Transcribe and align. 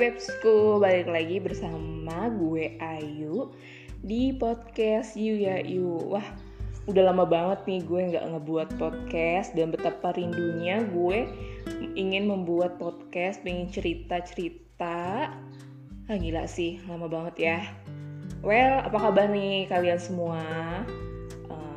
Bebsku, 0.00 0.80
balik 0.80 1.12
lagi 1.12 1.36
bersama 1.44 2.32
gue 2.32 2.72
Ayu 2.80 3.52
di 4.00 4.32
podcast 4.32 5.12
You 5.12 5.36
Ya 5.36 5.60
You. 5.60 6.16
Wah, 6.16 6.24
udah 6.88 7.12
lama 7.12 7.28
banget 7.28 7.68
nih 7.68 7.84
gue 7.84 8.00
nggak 8.08 8.24
ngebuat 8.32 8.80
podcast 8.80 9.52
dan 9.52 9.68
betapa 9.68 10.16
rindunya 10.16 10.88
gue 10.88 11.28
ingin 12.00 12.32
membuat 12.32 12.80
podcast, 12.80 13.44
pengen 13.44 13.68
cerita-cerita. 13.68 15.28
Ah 16.08 16.16
gila 16.16 16.48
sih, 16.48 16.80
lama 16.88 17.04
banget 17.04 17.36
ya. 17.36 17.58
Well, 18.40 18.80
apa 18.80 18.96
kabar 18.96 19.28
nih 19.28 19.68
kalian 19.68 20.00
semua? 20.00 20.40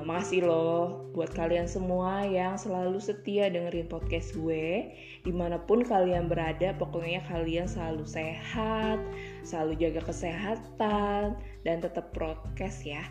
Makasih 0.04 0.44
loh 0.46 1.08
buat 1.16 1.32
kalian 1.32 1.66
semua 1.66 2.28
yang 2.28 2.60
selalu 2.60 3.00
setia 3.00 3.48
dengerin 3.48 3.88
podcast 3.88 4.36
gue 4.36 4.92
Di 5.24 5.32
mana 5.32 5.56
pun 5.58 5.82
kalian 5.82 6.28
berada, 6.28 6.76
pokoknya 6.76 7.24
kalian 7.32 7.66
selalu 7.66 8.04
sehat 8.04 9.00
Selalu 9.48 9.80
jaga 9.80 10.02
kesehatan 10.04 11.40
Dan 11.64 11.80
tetap 11.80 12.12
prokes 12.12 12.84
ya 12.84 13.04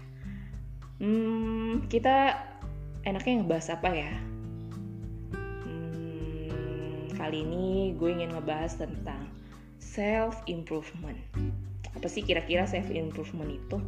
Hmm, 1.03 1.83
kita 1.91 2.39
enaknya 3.03 3.43
ngebahas 3.43 3.75
apa 3.75 3.91
ya? 3.91 4.13
Hmm, 5.67 7.11
kali 7.19 7.43
ini 7.43 7.99
gue 7.99 8.07
ingin 8.07 8.31
ngebahas 8.39 8.79
tentang 8.79 9.27
self-improvement 9.83 11.19
Apa 11.99 12.07
sih 12.07 12.23
kira-kira 12.23 12.71
self-improvement 12.71 13.51
itu? 13.51 13.83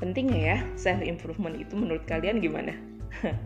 Penting 0.00 0.32
ya 0.32 0.64
self 0.74 1.04
improvement 1.04 1.54
itu 1.54 1.76
menurut 1.76 2.02
kalian 2.08 2.40
gimana? 2.40 2.72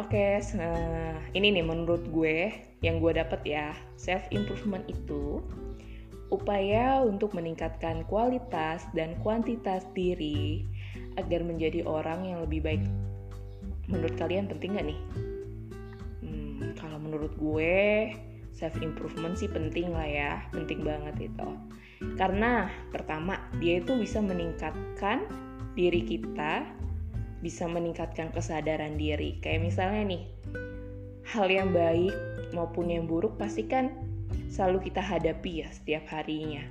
Oke, 0.00 0.40
okay, 0.40 0.56
uh, 0.56 1.20
ini 1.36 1.52
nih 1.52 1.66
menurut 1.66 2.08
gue 2.08 2.48
yang 2.80 2.96
gue 2.96 3.12
dapat 3.12 3.44
ya 3.44 3.76
self 4.00 4.24
improvement 4.32 4.80
itu 4.88 5.44
upaya 6.32 7.04
untuk 7.04 7.36
meningkatkan 7.36 8.08
kualitas 8.08 8.88
dan 8.96 9.12
kuantitas 9.20 9.84
diri 9.92 10.64
agar 11.20 11.44
menjadi 11.44 11.84
orang 11.84 12.24
yang 12.24 12.40
lebih 12.40 12.64
baik. 12.64 12.82
Menurut 13.92 14.16
kalian 14.16 14.48
penting 14.48 14.80
gak 14.80 14.88
nih? 14.88 15.00
Hmm, 16.24 16.72
kalau 16.80 16.96
menurut 16.96 17.36
gue 17.36 18.16
self 18.56 18.72
improvement 18.80 19.36
sih 19.36 19.50
penting 19.52 19.92
lah 19.92 20.08
ya, 20.08 20.32
penting 20.56 20.80
banget 20.80 21.28
itu. 21.28 21.48
Karena 22.18 22.68
pertama, 22.90 23.38
dia 23.58 23.80
itu 23.80 23.96
bisa 23.96 24.18
meningkatkan 24.22 25.26
diri 25.72 26.04
kita, 26.04 26.66
bisa 27.40 27.66
meningkatkan 27.66 28.30
kesadaran 28.30 29.00
diri. 29.00 29.40
Kayak 29.40 29.72
misalnya 29.72 30.02
nih, 30.06 30.22
hal 31.26 31.46
yang 31.48 31.70
baik 31.72 32.14
maupun 32.52 32.92
yang 32.92 33.08
buruk 33.08 33.40
pasti 33.40 33.64
kan 33.64 33.90
selalu 34.52 34.92
kita 34.92 35.00
hadapi 35.00 35.64
ya 35.64 35.68
setiap 35.72 36.04
harinya. 36.12 36.62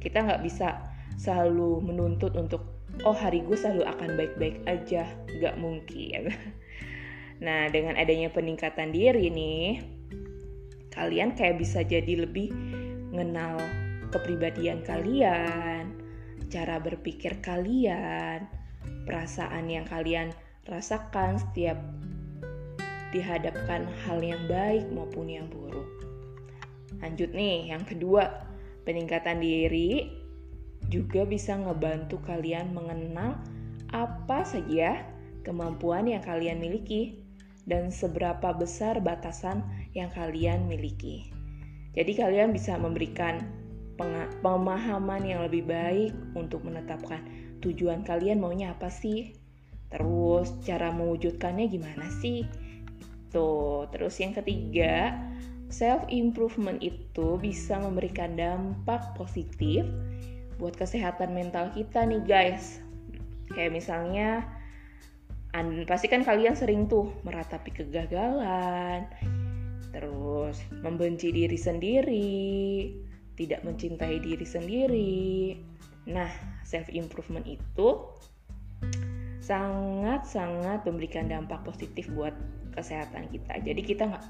Kita 0.00 0.24
nggak 0.24 0.42
bisa 0.44 0.76
selalu 1.16 1.84
menuntut 1.84 2.36
untuk 2.36 2.64
oh 3.04 3.16
hari 3.16 3.40
gue 3.44 3.56
selalu 3.56 3.84
akan 3.88 4.10
baik-baik 4.16 4.56
aja, 4.68 5.08
nggak 5.38 5.56
mungkin. 5.58 6.22
Nah 7.40 7.72
dengan 7.72 7.96
adanya 7.96 8.28
peningkatan 8.28 8.92
diri 8.92 9.32
nih, 9.32 9.80
kalian 10.92 11.32
kayak 11.32 11.56
bisa 11.56 11.80
jadi 11.80 12.28
lebih 12.28 12.52
mengenal 13.08 13.56
kepribadian 14.10 14.82
kalian, 14.84 15.94
cara 16.50 16.82
berpikir 16.82 17.38
kalian, 17.40 18.46
perasaan 19.06 19.70
yang 19.70 19.86
kalian 19.86 20.34
rasakan 20.66 21.38
setiap 21.38 21.78
dihadapkan 23.10 23.90
hal 24.06 24.22
yang 24.22 24.42
baik 24.46 24.86
maupun 24.94 25.26
yang 25.26 25.46
buruk. 25.50 25.86
Lanjut 27.02 27.32
nih, 27.34 27.74
yang 27.74 27.82
kedua, 27.82 28.46
peningkatan 28.86 29.42
diri 29.42 30.10
juga 30.90 31.26
bisa 31.26 31.58
ngebantu 31.58 32.22
kalian 32.26 32.70
mengenal 32.74 33.38
apa 33.90 34.46
saja 34.46 35.02
kemampuan 35.42 36.06
yang 36.06 36.22
kalian 36.22 36.62
miliki 36.62 37.18
dan 37.66 37.90
seberapa 37.90 38.54
besar 38.54 38.98
batasan 39.02 39.62
yang 39.94 40.10
kalian 40.14 40.66
miliki. 40.66 41.30
Jadi 41.94 42.14
kalian 42.14 42.54
bisa 42.54 42.78
memberikan 42.78 43.42
pemahaman 44.40 45.22
yang 45.22 45.40
lebih 45.44 45.68
baik 45.68 46.12
untuk 46.32 46.64
menetapkan 46.64 47.20
tujuan 47.60 48.02
kalian 48.02 48.40
maunya 48.40 48.72
apa 48.72 48.88
sih? 48.88 49.36
Terus 49.90 50.54
cara 50.64 50.94
mewujudkannya 50.94 51.66
gimana 51.68 52.08
sih? 52.22 52.48
Tuh 53.30 53.86
terus 53.92 54.18
yang 54.18 54.32
ketiga 54.34 55.14
self 55.70 56.02
improvement 56.10 56.82
itu 56.82 57.38
bisa 57.38 57.78
memberikan 57.78 58.34
dampak 58.34 59.14
positif 59.14 59.86
buat 60.58 60.74
kesehatan 60.74 61.32
mental 61.32 61.70
kita 61.72 62.04
nih 62.04 62.22
guys. 62.26 62.82
Kayak 63.54 63.72
misalnya 63.74 64.28
pasti 65.90 66.06
kan 66.06 66.22
kalian 66.22 66.54
sering 66.54 66.86
tuh 66.86 67.10
meratapi 67.26 67.74
kegagalan 67.74 69.10
terus 69.90 70.62
membenci 70.70 71.34
diri 71.34 71.58
sendiri 71.58 72.30
tidak 73.40 73.64
mencintai 73.64 74.20
diri 74.20 74.44
sendiri. 74.44 75.56
Nah, 76.12 76.28
self 76.68 76.92
improvement 76.92 77.48
itu 77.48 78.04
sangat-sangat 79.40 80.84
memberikan 80.84 81.32
dampak 81.32 81.64
positif 81.64 82.12
buat 82.12 82.36
kesehatan 82.76 83.32
kita. 83.32 83.64
Jadi 83.64 83.80
kita 83.80 84.12
nggak 84.12 84.24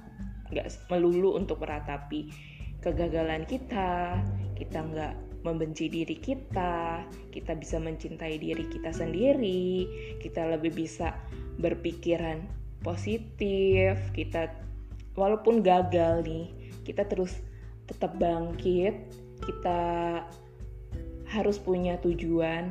nggak 0.55 0.67
melulu 0.87 1.35
untuk 1.35 1.59
meratapi 1.59 2.31
kegagalan 2.79 3.43
kita, 3.45 4.17
kita 4.55 4.79
nggak 4.79 5.15
membenci 5.43 5.91
diri 5.91 6.17
kita, 6.17 7.03
kita 7.35 7.53
bisa 7.59 7.83
mencintai 7.83 8.39
diri 8.39 8.65
kita 8.71 8.95
sendiri, 8.95 9.89
kita 10.23 10.47
lebih 10.55 10.73
bisa 10.73 11.17
berpikiran 11.59 12.47
positif, 12.81 13.99
kita 14.17 14.53
walaupun 15.17 15.61
gagal 15.61 16.25
nih, 16.25 16.49
kita 16.85 17.05
terus 17.09 17.50
tetap 17.91 18.15
bangkit, 18.17 18.95
kita 19.43 19.81
harus 21.27 21.59
punya 21.59 21.99
tujuan, 21.99 22.71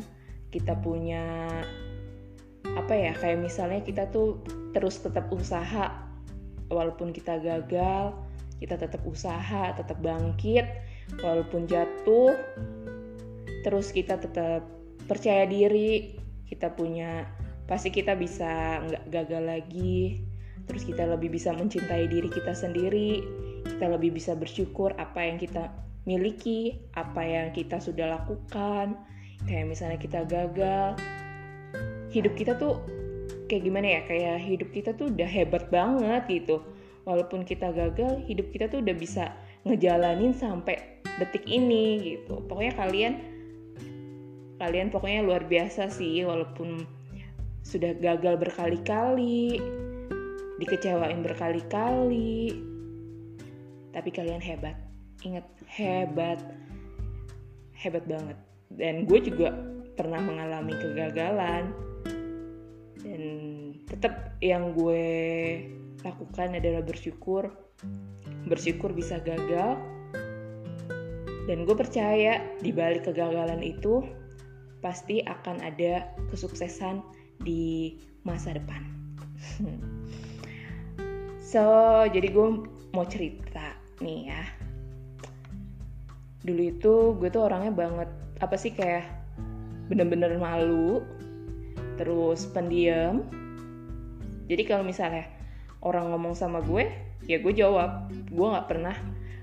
kita 0.52 0.80
punya 0.80 1.48
apa 2.76 2.94
ya 2.96 3.12
kayak 3.18 3.40
misalnya 3.44 3.82
kita 3.84 4.08
tuh 4.14 4.40
terus 4.72 5.02
tetap 5.04 5.28
usaha 5.32 6.08
walaupun 6.72 7.12
kita 7.12 7.40
gagal, 7.44 8.16
kita 8.64 8.80
tetap 8.80 9.04
usaha, 9.04 9.76
tetap 9.76 10.00
bangkit 10.00 10.68
walaupun 11.20 11.66
jatuh, 11.68 12.36
terus 13.68 13.92
kita 13.92 14.22
tetap 14.22 14.64
percaya 15.10 15.50
diri, 15.50 16.16
kita 16.46 16.72
punya 16.72 17.26
pasti 17.66 17.90
kita 17.90 18.14
bisa 18.14 18.82
nggak 18.86 19.04
gagal 19.10 19.44
lagi, 19.46 20.22
terus 20.70 20.86
kita 20.86 21.10
lebih 21.10 21.34
bisa 21.34 21.50
mencintai 21.50 22.06
diri 22.06 22.30
kita 22.30 22.54
sendiri 22.54 23.26
kita 23.70 23.86
lebih 23.86 24.18
bisa 24.18 24.34
bersyukur 24.34 24.92
apa 24.98 25.24
yang 25.24 25.38
kita 25.38 25.70
miliki, 26.10 26.82
apa 26.98 27.22
yang 27.22 27.48
kita 27.54 27.78
sudah 27.78 28.18
lakukan. 28.18 28.98
Kayak 29.46 29.66
misalnya 29.70 30.00
kita 30.02 30.26
gagal, 30.28 31.00
hidup 32.12 32.34
kita 32.36 32.58
tuh 32.58 32.82
kayak 33.46 33.64
gimana 33.64 33.88
ya? 33.88 34.02
Kayak 34.10 34.38
hidup 34.44 34.70
kita 34.74 34.92
tuh 34.98 35.14
udah 35.14 35.30
hebat 35.30 35.70
banget 35.70 36.24
gitu. 36.28 36.66
Walaupun 37.06 37.48
kita 37.48 37.72
gagal, 37.72 38.26
hidup 38.26 38.52
kita 38.52 38.68
tuh 38.70 38.82
udah 38.84 38.96
bisa 38.98 39.34
ngejalanin 39.64 40.34
sampai 40.36 41.02
detik 41.22 41.46
ini 41.46 42.18
gitu. 42.18 42.42
Pokoknya 42.46 42.74
kalian 42.76 43.14
kalian 44.60 44.92
pokoknya 44.92 45.24
luar 45.24 45.48
biasa 45.48 45.88
sih 45.88 46.28
walaupun 46.28 46.84
sudah 47.64 47.96
gagal 47.96 48.36
berkali-kali, 48.40 49.62
dikecewain 50.60 51.24
berkali-kali, 51.24 52.60
tapi 53.96 54.10
kalian 54.14 54.42
hebat. 54.42 54.78
Ingat 55.26 55.46
hebat. 55.68 56.40
Hebat 57.76 58.06
banget. 58.06 58.38
Dan 58.70 59.10
gue 59.10 59.20
juga 59.24 59.56
pernah 59.98 60.22
mengalami 60.22 60.74
kegagalan. 60.78 61.74
Dan 63.02 63.24
tetap 63.90 64.38
yang 64.40 64.78
gue 64.78 65.06
lakukan 66.06 66.56
adalah 66.56 66.86
bersyukur. 66.86 67.50
Bersyukur 68.46 68.94
bisa 68.94 69.20
gagal. 69.20 69.80
Dan 71.50 71.66
gue 71.66 71.74
percaya 71.74 72.46
di 72.62 72.70
balik 72.70 73.10
kegagalan 73.10 73.66
itu 73.66 74.06
pasti 74.80 75.20
akan 75.26 75.60
ada 75.66 76.08
kesuksesan 76.30 77.02
di 77.42 77.98
masa 78.22 78.54
depan. 78.54 78.86
so, 81.52 81.64
jadi 82.06 82.30
gue 82.30 82.48
mau 82.94 83.06
cerita 83.10 83.49
nih 84.00 84.32
ya. 84.32 84.44
Dulu 86.44 86.62
itu 86.64 86.94
gue 87.20 87.30
tuh 87.30 87.52
orangnya 87.52 87.72
banget 87.76 88.10
apa 88.40 88.56
sih 88.56 88.72
kayak 88.72 89.04
bener-bener 89.92 90.40
malu 90.40 91.04
terus 92.00 92.48
pendiam. 92.48 93.28
Jadi 94.48 94.64
kalau 94.66 94.88
misalnya 94.88 95.28
orang 95.84 96.16
ngomong 96.16 96.34
sama 96.34 96.64
gue 96.64 96.88
ya 97.28 97.44
gue 97.44 97.54
jawab. 97.54 98.08
Gue 98.32 98.48
nggak 98.48 98.68
pernah 98.72 98.96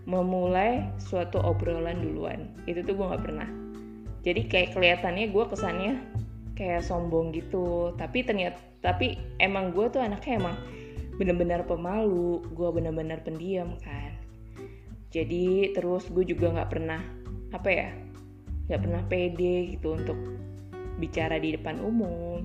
memulai 0.08 0.88
suatu 0.96 1.36
obrolan 1.44 2.00
duluan. 2.00 2.48
Itu 2.64 2.80
tuh 2.80 2.96
gue 2.96 3.06
nggak 3.12 3.24
pernah. 3.28 3.48
Jadi 4.24 4.40
kayak 4.48 4.74
kelihatannya 4.74 5.30
gue 5.30 5.44
kesannya 5.52 5.92
kayak 6.56 6.80
sombong 6.80 7.36
gitu. 7.36 7.92
Tapi 8.00 8.24
ternyata 8.24 8.58
tapi 8.80 9.20
emang 9.36 9.76
gue 9.76 9.92
tuh 9.92 10.00
anaknya 10.00 10.40
emang 10.40 10.56
bener-bener 11.20 11.60
pemalu. 11.68 12.40
Gue 12.56 12.72
bener-bener 12.72 13.20
pendiam 13.20 13.76
kan 13.84 14.15
jadi 15.16 15.72
terus 15.72 16.04
gue 16.12 16.24
juga 16.28 16.52
nggak 16.52 16.70
pernah 16.70 17.00
apa 17.56 17.68
ya 17.72 17.88
nggak 18.68 18.80
pernah 18.82 19.02
pede 19.08 19.78
gitu 19.78 19.96
untuk 19.96 20.18
bicara 21.00 21.40
di 21.40 21.56
depan 21.56 21.80
umum 21.80 22.44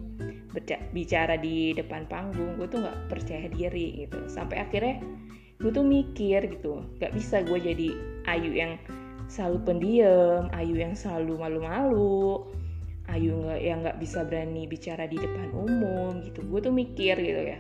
bicara 0.91 1.39
di 1.39 1.71
depan 1.71 2.05
panggung. 2.11 2.59
Gue 2.59 2.67
tuh 2.67 2.83
nggak 2.83 3.07
percaya 3.07 3.47
diri 3.47 4.05
gitu. 4.05 4.27
Sampai 4.27 4.59
akhirnya 4.59 4.99
gue 5.61 5.71
tuh 5.71 5.85
mikir 5.85 6.41
gitu 6.49 6.81
nggak 6.97 7.13
bisa 7.13 7.45
gue 7.45 7.59
jadi 7.61 7.89
Ayu 8.25 8.51
yang 8.57 8.81
selalu 9.29 9.57
pendiam 9.61 10.49
Ayu 10.57 10.73
yang 10.73 10.97
selalu 10.97 11.37
malu-malu 11.37 12.49
Ayu 13.05 13.45
nggak 13.45 13.59
yang 13.61 13.85
nggak 13.85 13.97
bisa 14.01 14.25
berani 14.25 14.65
bicara 14.65 15.05
di 15.05 15.21
depan 15.21 15.53
umum 15.53 16.25
gitu. 16.25 16.41
Gue 16.49 16.59
tuh 16.65 16.73
mikir 16.73 17.13
gitu 17.21 17.41
ya 17.53 17.59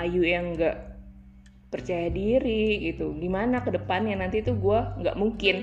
Ayu 0.00 0.24
yang 0.24 0.56
nggak 0.56 0.85
percaya 1.70 2.08
diri 2.10 2.80
gitu. 2.92 3.14
Gimana 3.18 3.62
ke 3.62 3.74
depannya? 3.74 4.16
Nanti 4.18 4.42
tuh 4.42 4.56
gue 4.58 4.78
nggak 5.02 5.16
mungkin 5.18 5.56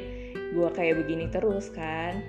gue 0.54 0.70
kayak 0.70 1.04
begini 1.04 1.32
terus 1.32 1.72
kan. 1.72 2.22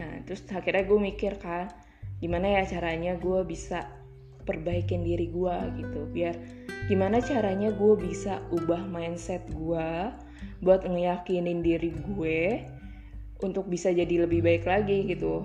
Nah 0.00 0.24
terus 0.24 0.40
akhirnya 0.48 0.86
gue 0.86 0.98
mikir 0.98 1.36
kan 1.36 1.68
gimana 2.20 2.60
ya 2.60 2.68
caranya 2.68 3.16
gue 3.16 3.40
bisa 3.48 3.88
perbaikin 4.44 5.04
diri 5.04 5.28
gue 5.28 5.56
gitu. 5.80 6.00
Biar 6.08 6.34
gimana 6.88 7.20
caranya 7.20 7.70
gue 7.70 7.94
bisa 7.98 8.40
ubah 8.50 8.82
mindset 8.88 9.44
gue 9.52 9.88
buat 10.64 10.84
ngeyakinin 10.84 11.60
diri 11.60 11.92
gue 11.92 12.64
untuk 13.40 13.68
bisa 13.68 13.92
jadi 13.92 14.28
lebih 14.28 14.44
baik 14.44 14.64
lagi 14.68 15.04
gitu. 15.08 15.44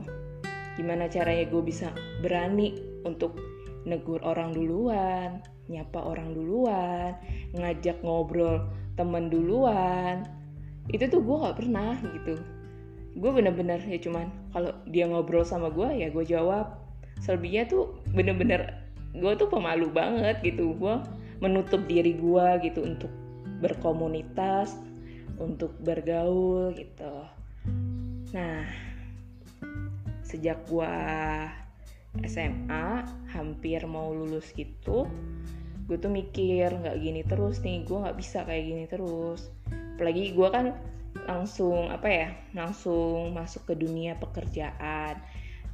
Gimana 0.75 1.07
caranya 1.07 1.47
gue 1.47 1.63
bisa 1.63 1.91
berani 2.19 2.75
untuk 3.07 3.39
negur 3.87 4.19
orang 4.25 4.51
duluan, 4.51 5.39
nyapa 5.65 5.97
orang 5.97 6.38
duluan, 6.38 7.17
ngajak 7.57 8.01
ngobrol 8.06 8.69
temen 8.95 9.27
duluan. 9.29 10.25
Itu 10.89 11.09
tuh 11.09 11.21
gue 11.25 11.35
gak 11.45 11.57
pernah 11.57 11.97
gitu. 12.01 12.38
Gue 13.15 13.31
bener-bener 13.31 13.79
ya 13.88 13.97
cuman 13.97 14.27
kalau 14.51 14.75
dia 14.91 15.07
ngobrol 15.07 15.47
sama 15.47 15.71
gue 15.71 16.06
ya 16.06 16.12
gue 16.12 16.25
jawab. 16.27 16.77
Selebihnya 17.23 17.65
tuh 17.65 17.95
bener-bener 18.12 18.85
gue 19.15 19.31
tuh 19.39 19.47
pemalu 19.50 19.89
banget 19.89 20.44
gitu. 20.44 20.75
Gue 20.77 21.01
menutup 21.39 21.83
diri 21.88 22.15
gue 22.15 22.47
gitu 22.63 22.83
untuk 22.85 23.11
berkomunitas, 23.63 24.77
untuk 25.39 25.73
bergaul 25.81 26.75
gitu. 26.75 27.15
Nah, 28.35 28.68
sejak 30.27 30.59
gue 30.68 30.95
SMA 32.23 33.03
hampir 33.35 33.83
mau 33.83 34.15
lulus 34.15 34.56
gitu 34.56 35.09
gue 35.85 35.97
tuh 36.01 36.09
mikir 36.09 36.73
nggak 36.73 36.97
gini 36.97 37.21
terus 37.21 37.62
nih 37.62 37.85
gue 37.85 37.97
nggak 38.01 38.17
bisa 38.17 38.41
kayak 38.41 38.63
gini 38.65 38.83
terus. 38.89 39.53
Apalagi 39.95 40.33
gue 40.33 40.47
kan 40.50 40.73
langsung 41.29 41.94
apa 41.94 42.07
ya 42.09 42.27
langsung 42.57 43.38
masuk 43.38 43.69
ke 43.69 43.73
dunia 43.77 44.17
pekerjaan. 44.17 45.21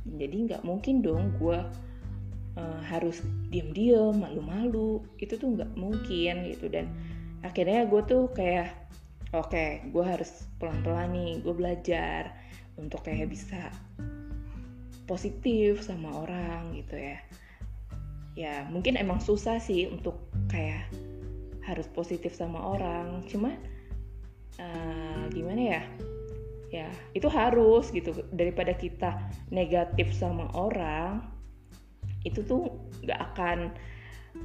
Jadi 0.04 0.52
nggak 0.52 0.64
mungkin 0.68 1.00
dong 1.00 1.32
gue 1.40 1.60
uh, 2.60 2.82
harus 2.92 3.24
diem-diem 3.50 4.20
malu-malu. 4.20 5.00
Itu 5.16 5.40
tuh 5.40 5.56
nggak 5.56 5.80
mungkin 5.80 6.52
gitu. 6.52 6.68
Dan 6.68 6.92
akhirnya 7.48 7.88
gue 7.88 8.02
tuh 8.04 8.28
kayak 8.36 8.76
oke 9.32 9.48
okay, 9.48 9.88
gue 9.96 10.04
harus 10.04 10.44
pelan-pelan 10.60 11.16
nih 11.16 11.40
gue 11.40 11.56
belajar 11.56 12.36
untuk 12.76 13.00
kayak 13.08 13.32
bisa 13.32 13.72
positif 15.12 15.84
sama 15.84 16.24
orang 16.24 16.72
gitu 16.80 16.96
ya. 16.96 17.20
Ya 18.32 18.64
mungkin 18.72 18.96
emang 18.96 19.20
susah 19.20 19.60
sih 19.60 19.92
untuk 19.92 20.16
kayak 20.48 20.88
harus 21.68 21.84
positif 21.92 22.32
sama 22.32 22.64
orang. 22.64 23.28
Cuma 23.28 23.60
uh, 24.56 25.28
gimana 25.36 25.60
ya? 25.60 25.84
Ya 26.72 26.88
itu 27.12 27.28
harus 27.28 27.92
gitu. 27.92 28.16
Daripada 28.32 28.72
kita 28.72 29.20
negatif 29.52 30.16
sama 30.16 30.48
orang 30.56 31.28
itu 32.24 32.40
tuh 32.48 32.72
nggak 33.04 33.20
akan 33.36 33.76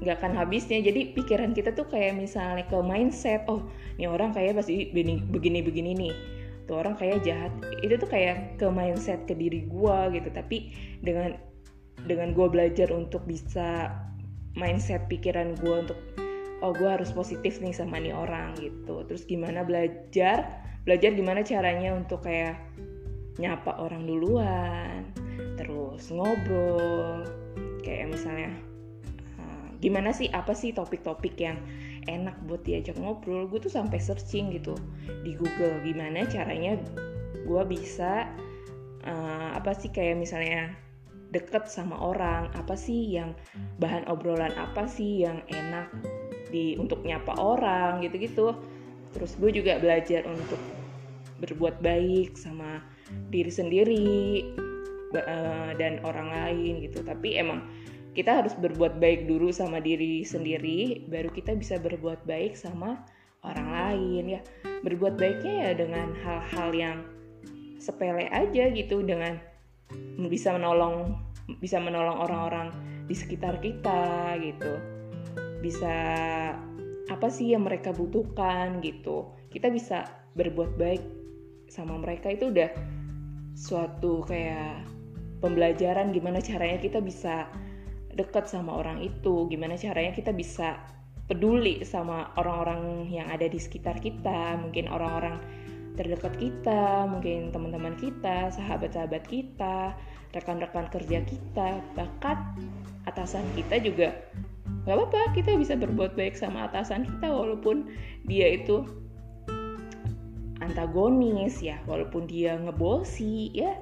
nggak 0.03 0.19
akan 0.19 0.35
habisnya. 0.35 0.83
Jadi 0.83 1.15
pikiran 1.15 1.55
kita 1.55 1.71
tuh 1.71 1.87
kayak 1.87 2.19
misalnya 2.19 2.67
ke 2.67 2.75
mindset 2.83 3.47
oh 3.47 3.71
ini 4.03 4.11
orang 4.11 4.35
kayak 4.35 4.59
pasti 4.59 4.91
begini 4.91 5.63
begini 5.63 5.95
nih 5.95 6.36
tuh 6.67 6.83
orang 6.83 6.99
kayak 6.99 7.23
jahat. 7.23 7.53
Itu 7.81 7.97
tuh 7.97 8.11
kayak 8.11 8.59
ke 8.61 8.67
mindset 8.69 9.25
ke 9.25 9.35
diri 9.35 9.65
gue 9.67 9.99
gitu. 10.13 10.29
Tapi 10.31 10.75
dengan 11.01 11.39
dengan 12.05 12.37
gue 12.37 12.47
belajar 12.47 12.93
untuk 12.93 13.25
bisa 13.25 13.91
mindset 14.59 15.07
pikiran 15.09 15.57
gue 15.59 15.75
untuk 15.87 15.99
oh 16.65 16.73
gue 16.73 16.89
harus 16.89 17.13
positif 17.13 17.63
nih 17.63 17.73
sama 17.73 18.03
nih 18.03 18.13
orang 18.13 18.55
gitu. 18.59 19.07
Terus 19.07 19.25
gimana 19.25 19.63
belajar? 19.63 20.63
Belajar 20.87 21.11
gimana 21.19 21.43
caranya 21.43 21.99
untuk 21.99 22.23
kayak 22.23 22.59
nyapa 23.37 23.77
orang 23.77 24.07
duluan 24.09 25.11
terus 25.61 26.09
ngobrol. 26.13 27.25
Kayak 27.85 28.19
misalnya 28.19 28.51
uh, 29.39 29.69
gimana 29.79 30.11
sih 30.11 30.27
apa 30.33 30.57
sih 30.57 30.73
topik-topik 30.73 31.37
yang 31.39 31.59
enak 32.07 32.35
buat 32.47 32.63
diajak 32.63 32.97
ngobrol 32.99 33.47
gue 33.51 33.59
tuh 33.63 33.73
sampai 33.73 33.99
searching 33.99 34.55
gitu 34.55 34.75
di 35.27 35.35
Google 35.35 35.83
gimana 35.83 36.27
caranya 36.27 36.79
gue 37.47 37.63
bisa 37.67 38.31
uh, 39.07 39.51
apa 39.55 39.75
sih 39.75 39.91
kayak 39.91 40.19
misalnya 40.19 40.75
deket 41.35 41.67
sama 41.67 41.99
orang 41.99 42.51
apa 42.55 42.79
sih 42.79 43.19
yang 43.19 43.35
bahan 43.83 44.07
obrolan 44.07 44.55
apa 44.55 44.87
sih 44.87 45.27
yang 45.27 45.43
enak 45.51 45.91
di 46.51 46.79
untuk 46.79 47.03
nyapa 47.03 47.35
orang 47.39 48.03
gitu-gitu. 48.03 48.55
Terus 49.15 49.33
gue 49.41 49.51
juga 49.51 49.81
belajar 49.83 50.23
untuk 50.29 50.61
berbuat 51.43 51.83
baik 51.83 52.39
sama 52.39 52.81
diri 53.29 53.53
sendiri 53.53 54.47
uh, 55.17 55.71
dan 55.77 55.99
orang 56.07 56.31
lain 56.31 56.85
gitu. 56.85 57.03
Tapi 57.03 57.37
emang 57.37 57.67
kita 58.17 58.41
harus 58.41 58.57
berbuat 58.57 58.97
baik 58.97 59.29
dulu 59.29 59.53
sama 59.53 59.77
diri 59.77 60.25
sendiri 60.25 61.05
baru 61.13 61.29
kita 61.29 61.53
bisa 61.53 61.77
berbuat 61.77 62.25
baik 62.25 62.57
sama 62.57 63.05
orang 63.45 63.69
lain 63.69 64.25
ya. 64.39 64.41
Berbuat 64.81 65.21
baiknya 65.21 65.55
ya 65.69 65.71
dengan 65.77 66.17
hal-hal 66.25 66.71
yang 66.73 66.97
sepele 67.77 68.27
aja 68.33 68.73
gitu 68.73 69.05
dengan 69.05 69.37
bisa 70.33 70.57
menolong 70.57 71.21
bisa 71.61 71.79
menolong 71.79 72.19
orang-orang 72.25 72.73
di 73.05 73.13
sekitar 73.13 73.61
kita 73.61 74.35
gitu. 74.41 74.73
Bisa 75.61 75.95
apa 77.07 77.29
sih 77.29 77.53
yang 77.53 77.69
mereka 77.69 77.93
butuhkan 77.93 78.81
gitu. 78.81 79.31
Kita 79.53 79.69
bisa 79.69 80.09
berbuat 80.33 80.81
baik 80.81 81.03
sama 81.69 82.01
mereka 82.01 82.33
itu 82.33 82.49
udah 82.49 82.73
suatu 83.53 84.25
kayak 84.25 84.85
pembelajaran 85.41 86.13
gimana 86.13 86.41
caranya 86.41 86.81
kita 86.81 86.99
bisa 87.01 87.49
dekat 88.17 88.49
sama 88.49 88.81
orang 88.81 89.05
itu 89.05 89.45
gimana 89.53 89.77
caranya 89.77 90.17
kita 90.17 90.33
bisa 90.33 90.81
peduli 91.29 91.85
sama 91.85 92.33
orang-orang 92.41 93.13
yang 93.13 93.29
ada 93.29 93.45
di 93.45 93.61
sekitar 93.61 94.01
kita 94.01 94.57
mungkin 94.57 94.89
orang-orang 94.89 95.37
terdekat 96.01 96.33
kita 96.41 97.09
mungkin 97.09 97.53
teman-teman 97.53 97.97
kita 98.01 98.53
sahabat-sahabat 98.53 99.25
kita 99.29 99.97
rekan-rekan 100.33 100.89
kerja 100.93 101.25
kita 101.25 101.81
bahkan 101.97 102.37
atasan 103.09 103.45
kita 103.57 103.81
juga. 103.81 104.13
Nggak 104.85 104.97
apa-apa 105.03 105.21
kita 105.35 105.57
bisa 105.57 105.75
berbuat 105.75 106.15
baik 106.15 106.37
sama 106.37 106.69
atasan 106.69 107.09
kita 107.09 107.33
walaupun 107.33 107.91
dia 108.29 108.61
itu 108.61 108.87
antagonis 110.61 111.59
ya 111.65 111.81
walaupun 111.89 112.29
dia 112.29 112.61
ngebosi 112.61 113.57
ya. 113.57 113.73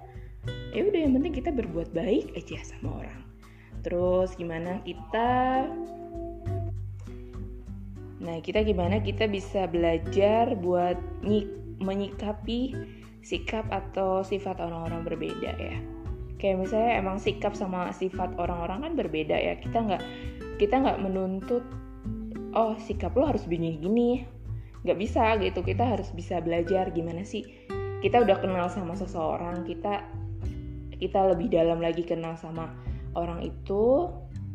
Ya 0.76 0.80
udah 0.86 1.00
yang 1.00 1.12
penting 1.18 1.34
kita 1.34 1.50
berbuat 1.50 1.92
baik 1.92 2.36
aja 2.36 2.60
sama 2.62 3.04
orang 3.04 3.33
Terus 3.84 4.34
gimana 4.34 4.80
kita 4.82 5.62
Nah, 8.24 8.40
kita 8.40 8.64
gimana 8.64 9.04
kita 9.04 9.28
bisa 9.28 9.68
belajar 9.68 10.56
buat 10.56 10.96
menyikapi 11.76 12.72
sikap 13.20 13.68
atau 13.68 14.24
sifat 14.24 14.64
orang-orang 14.64 15.04
berbeda 15.04 15.52
ya. 15.60 15.76
Kayak 16.40 16.64
misalnya 16.64 17.04
emang 17.04 17.20
sikap 17.20 17.52
sama 17.52 17.92
sifat 17.92 18.32
orang-orang 18.40 18.88
kan 18.88 18.92
berbeda 18.96 19.36
ya. 19.36 19.60
Kita 19.60 19.76
nggak 19.76 20.02
kita 20.56 20.74
nggak 20.80 21.04
menuntut 21.04 21.68
oh 22.56 22.72
sikap 22.80 23.12
lo 23.12 23.28
harus 23.28 23.44
begini-gini. 23.44 24.24
Nggak 24.88 24.98
bisa 25.04 25.36
gitu. 25.44 25.60
Kita 25.60 25.84
harus 25.84 26.08
bisa 26.16 26.40
belajar 26.40 26.96
gimana 26.96 27.28
sih 27.28 27.44
kita 28.04 28.20
udah 28.20 28.36
kenal 28.36 28.68
sama 28.68 28.92
seseorang, 28.92 29.64
kita 29.64 30.04
kita 31.00 31.24
lebih 31.32 31.48
dalam 31.48 31.80
lagi 31.80 32.04
kenal 32.04 32.36
sama 32.36 32.68
orang 33.14 33.42
itu 33.42 34.10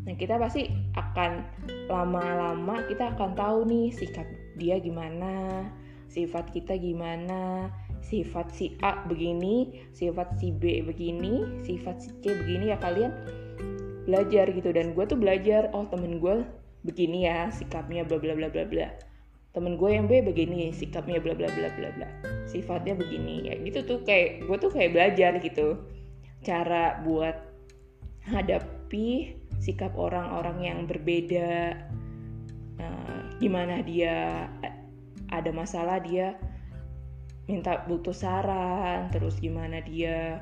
nah 0.07 0.15
kita 0.15 0.39
pasti 0.39 0.71
akan 0.95 1.43
lama-lama 1.91 2.85
kita 2.87 3.13
akan 3.15 3.35
tahu 3.35 3.67
nih 3.67 3.91
sikap 3.91 4.25
dia 4.55 4.79
gimana 4.79 5.67
sifat 6.07 6.49
kita 6.55 6.79
gimana 6.79 7.69
sifat 7.99 8.49
si 8.55 8.79
A 8.81 9.03
begini 9.05 9.85
sifat 9.91 10.39
si 10.39 10.55
B 10.55 10.81
begini 10.81 11.61
sifat 11.61 11.99
si 12.01 12.09
C 12.23 12.31
begini 12.33 12.71
ya 12.73 12.77
kalian 12.79 13.11
belajar 14.09 14.49
gitu. 14.49 14.73
Dan 14.73 14.97
gue 14.97 15.05
tuh 15.05 15.21
belajar 15.21 15.69
oh 15.77 15.85
temen 15.85 16.17
gue 16.17 16.41
begini 16.81 17.29
ya 17.29 17.53
sikapnya 17.53 18.01
bla 18.01 18.17
bla 18.17 18.33
bla 18.33 18.49
bla 18.49 18.65
bla. 18.65 18.89
Temen 19.53 19.77
gue 19.77 19.89
yang 19.93 20.09
B 20.09 20.25
begini 20.25 20.73
sikapnya 20.73 21.21
bla 21.21 21.37
bla 21.37 21.45
bla 21.53 21.69
bla 21.77 21.89
bla. 21.93 22.09
Sifatnya 22.49 22.97
begini 22.97 23.45
ya 23.45 23.53
gitu 23.61 23.85
tuh 23.85 23.99
kayak 24.01 24.49
gue 24.49 24.57
tuh 24.57 24.73
kayak 24.73 24.97
belajar 24.97 25.37
gitu. 25.37 25.77
Cara 26.41 27.05
buat 27.05 27.37
hadapi 28.29 29.35
sikap 29.59 29.91
orang-orang 29.97 30.57
yang 30.63 30.79
berbeda. 30.85 31.75
Uh, 32.79 33.21
gimana 33.43 33.83
dia 33.83 34.47
ada 35.29 35.51
masalah 35.51 35.99
dia 35.99 36.39
minta 37.49 37.83
butuh 37.89 38.13
saran 38.13 39.09
terus 39.11 39.35
gimana 39.41 39.81
dia 39.83 40.39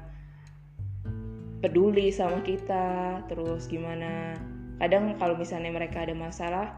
peduli 1.64 2.14
sama 2.14 2.46
kita 2.46 3.26
terus 3.26 3.66
gimana 3.66 4.38
kadang 4.78 5.18
kalau 5.18 5.34
misalnya 5.34 5.74
mereka 5.74 6.06
ada 6.06 6.14
masalah 6.14 6.78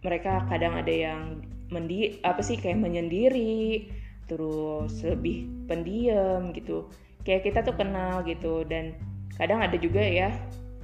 mereka 0.00 0.48
kadang 0.48 0.72
ada 0.78 0.88
yang 0.88 1.44
mendi 1.68 2.18
apa 2.24 2.40
sih 2.40 2.56
kayak 2.56 2.80
menyendiri 2.80 3.86
terus 4.26 5.02
lebih 5.02 5.50
pendiam 5.66 6.54
gitu. 6.54 6.86
Kayak 7.26 7.50
kita 7.50 7.58
tuh 7.66 7.76
kenal 7.76 8.22
gitu 8.24 8.64
dan 8.64 8.96
kadang 9.40 9.64
ada 9.64 9.80
juga 9.80 10.04
ya 10.04 10.28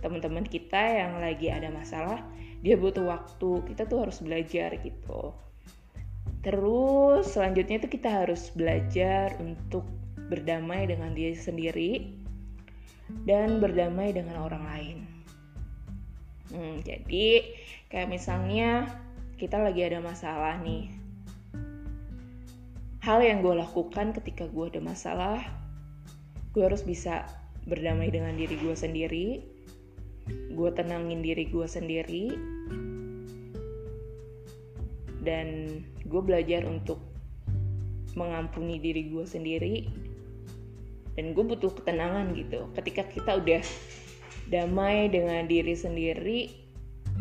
teman-teman 0.00 0.48
kita 0.48 0.80
yang 0.80 1.20
lagi 1.20 1.52
ada 1.52 1.68
masalah 1.68 2.24
dia 2.64 2.72
butuh 2.80 3.04
waktu 3.04 3.60
kita 3.68 3.84
tuh 3.84 4.08
harus 4.08 4.18
belajar 4.24 4.72
gitu. 4.80 5.36
Terus 6.40 7.36
selanjutnya 7.36 7.84
tuh 7.84 7.90
kita 7.92 8.08
harus 8.08 8.48
belajar 8.56 9.36
untuk 9.42 9.84
berdamai 10.32 10.88
dengan 10.88 11.12
diri 11.12 11.36
sendiri 11.36 11.92
dan 13.28 13.60
berdamai 13.60 14.16
dengan 14.16 14.40
orang 14.40 14.64
lain. 14.64 14.98
Hmm, 16.50 16.80
jadi 16.80 17.50
kayak 17.92 18.08
misalnya 18.08 18.88
kita 19.36 19.60
lagi 19.60 19.84
ada 19.84 20.00
masalah 20.00 20.56
nih. 20.64 20.88
Hal 23.04 23.22
yang 23.22 23.44
gue 23.44 23.54
lakukan 23.54 24.16
ketika 24.16 24.48
gue 24.48 24.66
ada 24.70 24.82
masalah 24.82 25.44
gue 26.56 26.64
harus 26.64 26.80
bisa 26.80 27.28
berdamai 27.66 28.14
dengan 28.14 28.38
diri 28.38 28.56
gue 28.58 28.74
sendiri 28.78 29.42
gue 30.26 30.70
tenangin 30.74 31.22
diri 31.22 31.46
gue 31.46 31.66
sendiri 31.68 32.34
dan 35.22 35.82
gue 36.06 36.22
belajar 36.22 36.62
untuk 36.66 37.02
mengampuni 38.14 38.78
diri 38.78 39.10
gue 39.10 39.26
sendiri 39.26 39.86
dan 41.18 41.32
gue 41.32 41.44
butuh 41.44 41.72
ketenangan 41.72 42.36
gitu. 42.36 42.68
Ketika 42.76 43.08
kita 43.08 43.40
udah 43.40 43.62
damai 44.52 45.10
dengan 45.10 45.44
diri 45.50 45.74
sendiri 45.74 46.40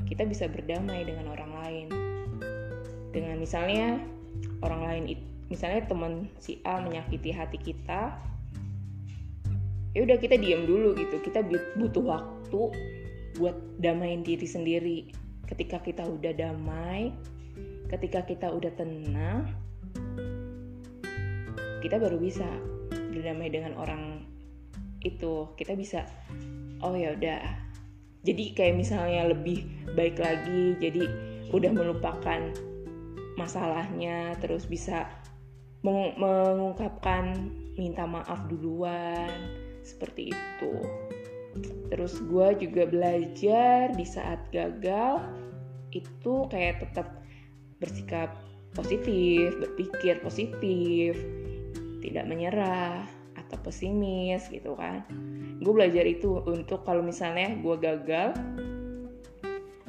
kita 0.05 0.27
bisa 0.27 0.45
berdamai 0.45 1.01
dengan 1.03 1.33
orang 1.33 1.51
lain. 1.63 1.87
Dengan 3.11 3.41
misalnya 3.41 3.97
orang 4.61 4.81
lain 4.85 5.03
misalnya 5.49 5.85
teman 5.85 6.29
si 6.41 6.61
A 6.65 6.81
menyakiti 6.81 7.29
hati 7.29 7.57
kita 7.61 8.17
ya 9.95 10.03
udah 10.03 10.17
kita 10.19 10.35
diam 10.35 10.67
dulu 10.67 10.91
gitu. 10.99 11.23
Kita 11.23 11.41
butuh 11.79 12.03
waktu 12.03 12.61
buat 13.39 13.55
damain 13.79 14.21
diri 14.21 14.45
sendiri. 14.45 14.97
Ketika 15.47 15.79
kita 15.79 16.03
udah 16.03 16.35
damai 16.35 17.15
ketika 17.85 18.25
kita 18.25 18.49
udah 18.49 18.73
tenang 18.73 19.45
kita 21.85 22.01
baru 22.01 22.17
bisa 22.17 22.45
berdamai 22.91 23.47
dengan 23.47 23.77
orang 23.77 24.25
itu. 25.05 25.53
Kita 25.55 25.77
bisa 25.77 26.03
oh 26.83 26.97
ya 26.97 27.13
udah. 27.13 27.41
Jadi 28.25 28.57
kayak 28.57 28.75
misalnya 28.81 29.29
lebih 29.29 29.69
baik 29.93 30.17
lagi 30.17 30.73
jadi 30.81 31.05
udah 31.53 31.71
melupakan 31.71 32.41
masalahnya 33.37 34.33
terus 34.41 34.65
bisa 34.65 35.05
mengungkapkan 35.85 37.53
minta 37.77 38.09
maaf 38.09 38.49
duluan 38.49 39.29
seperti 39.85 40.33
itu. 40.33 40.73
Terus 41.93 42.19
gue 42.25 42.67
juga 42.67 42.83
belajar 42.89 43.93
di 43.93 44.03
saat 44.03 44.41
gagal 44.49 45.21
itu 45.93 46.49
kayak 46.51 46.83
tetap 46.83 47.23
bersikap 47.79 48.35
positif 48.75 49.55
berpikir 49.55 50.19
positif 50.19 51.15
tidak 52.03 52.27
menyerah 52.27 53.07
atau 53.37 53.57
pesimis 53.63 54.49
gitu 54.51 54.75
kan. 54.75 55.05
Gue 55.63 55.71
belajar 55.71 56.03
itu 56.03 56.43
untuk 56.43 56.83
kalau 56.83 57.05
misalnya 57.05 57.55
gue 57.61 57.75
gagal 57.79 58.35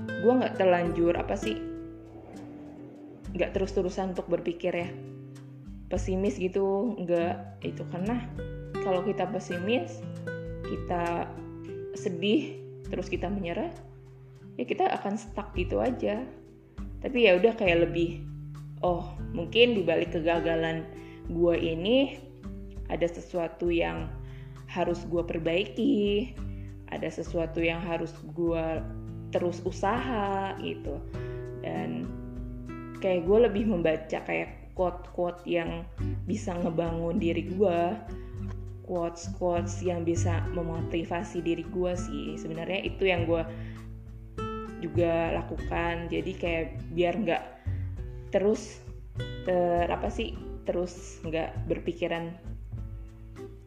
gue 0.07 0.33
nggak 0.33 0.55
terlanjur 0.59 1.19
apa 1.19 1.35
sih 1.35 1.59
nggak 3.37 3.53
terus-terusan 3.53 4.17
untuk 4.17 4.31
berpikir 4.33 4.73
ya 4.73 4.89
pesimis 5.93 6.41
gitu 6.41 6.97
nggak 6.99 7.63
itu 7.63 7.83
karena 7.93 8.27
kalau 8.87 9.03
kita 9.03 9.27
pesimis 9.27 9.99
kita 10.63 11.27
sedih 11.99 12.55
terus 12.87 13.11
kita 13.11 13.27
menyerah 13.27 13.75
ya 14.55 14.63
kita 14.63 14.87
akan 14.95 15.19
stuck 15.19 15.51
gitu 15.59 15.83
aja. 15.83 16.23
Tapi 17.03 17.29
ya 17.29 17.35
udah 17.37 17.59
kayak 17.59 17.91
lebih 17.91 18.23
oh 18.87 19.19
mungkin 19.35 19.75
dibalik 19.75 20.15
kegagalan 20.15 20.87
gue 21.27 21.57
ini 21.59 22.23
ada 22.87 23.11
sesuatu 23.11 23.75
yang 23.75 24.07
harus 24.71 25.03
gue 25.11 25.23
perbaiki 25.23 26.31
ada 26.95 27.11
sesuatu 27.11 27.59
yang 27.59 27.83
harus 27.83 28.15
gue 28.39 28.67
terus 29.35 29.61
usaha 29.67 30.55
gitu. 30.63 31.03
Dan 31.61 32.07
kayak 33.03 33.27
gue 33.27 33.39
lebih 33.51 33.67
membaca 33.67 34.23
kayak 34.23 34.73
quote-quote 34.79 35.43
yang 35.43 35.83
bisa 36.31 36.55
ngebangun 36.55 37.19
diri 37.19 37.51
gue 37.51 37.81
quotes 38.87 39.29
quotes 39.37 39.83
yang 39.83 40.07
bisa 40.07 40.47
memotivasi 40.55 41.43
diri 41.43 41.67
gue 41.75 41.93
sih. 41.99 42.39
Sebenarnya 42.39 42.87
itu 42.87 43.05
yang 43.05 43.27
gue 43.27 43.43
juga 44.81 45.35
lakukan. 45.35 46.07
Jadi 46.09 46.33
kayak 46.39 46.67
biar 46.95 47.15
nggak 47.19 47.45
terus 48.31 48.81
ter 49.45 49.87
apa 49.91 50.07
sih 50.11 50.35
terus 50.67 51.23
nggak 51.23 51.67
berpikiran 51.71 52.35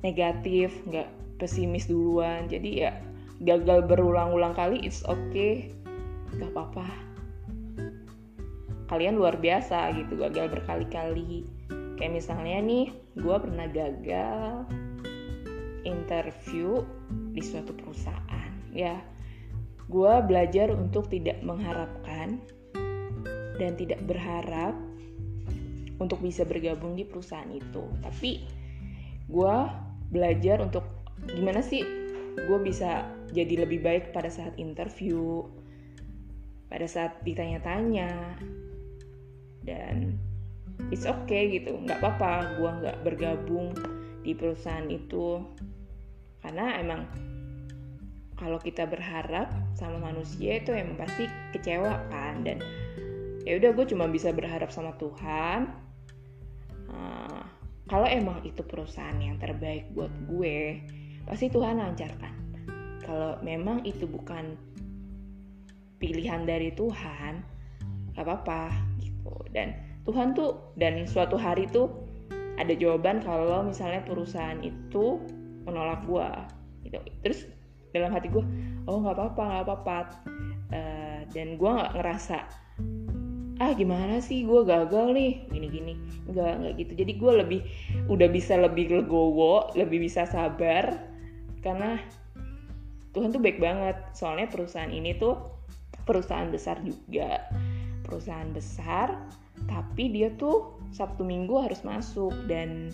negatif 0.04 0.72
nggak 0.88 1.12
pesimis 1.38 1.92
duluan. 1.92 2.48
Jadi 2.48 2.88
ya 2.88 2.96
gagal 3.44 3.88
berulang-ulang 3.88 4.56
kali 4.56 4.80
it's 4.84 5.04
okay. 5.04 5.72
Nggak 6.36 6.56
apa-apa. 6.56 6.88
Kalian 8.90 9.22
luar 9.22 9.38
biasa 9.38 9.94
gitu 9.94 10.18
gagal 10.18 10.50
berkali-kali. 10.50 11.46
Kayak 12.00 12.16
misalnya 12.16 12.58
nih 12.64 12.86
gue 13.20 13.36
pernah 13.38 13.68
gagal 13.68 14.66
interview 15.86 16.84
di 17.34 17.42
suatu 17.44 17.76
perusahaan 17.76 18.52
ya. 18.74 19.00
Gue 19.90 20.14
belajar 20.26 20.70
untuk 20.70 21.10
tidak 21.10 21.42
mengharapkan 21.42 22.38
dan 23.58 23.72
tidak 23.76 24.00
berharap 24.06 24.78
untuk 26.00 26.24
bisa 26.24 26.48
bergabung 26.48 26.96
di 26.96 27.04
perusahaan 27.04 27.50
itu. 27.50 27.84
Tapi 28.00 28.32
gue 29.30 29.56
belajar 30.10 30.62
untuk 30.64 30.86
gimana 31.28 31.60
sih 31.60 31.84
gue 32.40 32.60
bisa 32.64 33.04
jadi 33.36 33.68
lebih 33.68 33.84
baik 33.84 34.16
pada 34.16 34.32
saat 34.32 34.56
interview 34.56 35.44
pada 36.70 36.86
saat 36.86 37.18
ditanya-tanya 37.26 38.38
dan 39.66 40.16
it's 40.94 41.04
okay 41.04 41.60
gitu. 41.60 41.76
Nggak 41.76 42.00
apa-apa 42.00 42.62
gue 42.62 42.70
nggak 42.86 42.98
bergabung 43.04 43.74
di 44.22 44.38
perusahaan 44.38 44.86
itu 44.88 45.42
karena 46.40 46.80
emang 46.80 47.06
kalau 48.40 48.56
kita 48.56 48.88
berharap 48.88 49.52
sama 49.76 50.00
manusia 50.00 50.64
itu 50.64 50.72
emang 50.72 50.96
pasti 50.96 51.28
kecewa 51.52 52.00
kan 52.08 52.48
dan 52.48 52.64
ya 53.44 53.60
udah 53.60 53.76
gue 53.76 53.86
cuma 53.92 54.08
bisa 54.08 54.32
berharap 54.32 54.72
sama 54.72 54.96
Tuhan. 54.96 55.68
Uh, 56.88 57.44
kalau 57.92 58.08
emang 58.08 58.40
itu 58.48 58.64
perusahaan 58.64 59.20
yang 59.20 59.36
terbaik 59.42 59.92
buat 59.92 60.12
gue 60.32 60.80
pasti 61.28 61.52
Tuhan 61.52 61.84
lancarkan. 61.84 62.34
Kalau 63.04 63.36
memang 63.44 63.84
itu 63.84 64.08
bukan 64.08 64.56
pilihan 66.00 66.48
dari 66.48 66.72
Tuhan 66.72 67.44
gak 68.16 68.24
apa-apa 68.24 68.72
gitu. 69.04 69.36
Dan 69.52 69.76
Tuhan 70.08 70.32
tuh 70.32 70.74
dan 70.80 71.04
suatu 71.04 71.36
hari 71.36 71.68
tuh 71.68 71.92
ada 72.56 72.72
jawaban 72.76 73.20
kalau 73.20 73.68
misalnya 73.68 74.04
perusahaan 74.08 74.60
itu 74.64 75.20
menolak 75.68 76.04
gue 76.06 76.30
gitu. 76.88 77.00
Terus 77.26 77.40
dalam 77.90 78.14
hati 78.14 78.30
gue 78.30 78.46
oh 78.86 78.98
nggak 79.02 79.16
apa-apa 79.16 79.42
nggak 79.44 79.66
apa-apa. 79.66 79.98
Uh, 80.70 81.22
dan 81.34 81.58
gue 81.58 81.70
nggak 81.70 81.94
ngerasa 81.98 82.38
ah 83.60 83.72
gimana 83.76 84.24
sih? 84.24 84.48
Gue 84.48 84.64
gagal 84.64 85.12
nih 85.12 85.48
gini-gini. 85.52 85.94
Nggak 86.32 86.52
nggak 86.64 86.74
gitu. 86.80 86.92
Jadi 87.04 87.12
gue 87.20 87.32
lebih 87.44 87.62
udah 88.08 88.28
bisa 88.32 88.56
lebih 88.56 88.88
legowo 88.90 89.76
lebih 89.76 90.08
bisa 90.08 90.24
sabar 90.24 90.96
karena 91.60 92.00
Tuhan 93.12 93.36
tuh 93.36 93.42
baik 93.42 93.60
banget. 93.60 94.00
Soalnya 94.16 94.48
perusahaan 94.48 94.92
ini 94.92 95.18
tuh 95.20 95.36
perusahaan 96.08 96.48
besar 96.48 96.80
juga. 96.86 97.52
Perusahaan 98.08 98.50
besar 98.56 99.14
tapi 99.68 100.08
dia 100.16 100.32
tuh 100.40 100.80
Sabtu 100.96 101.28
Minggu 101.28 101.60
harus 101.60 101.84
masuk 101.84 102.32
dan 102.48 102.90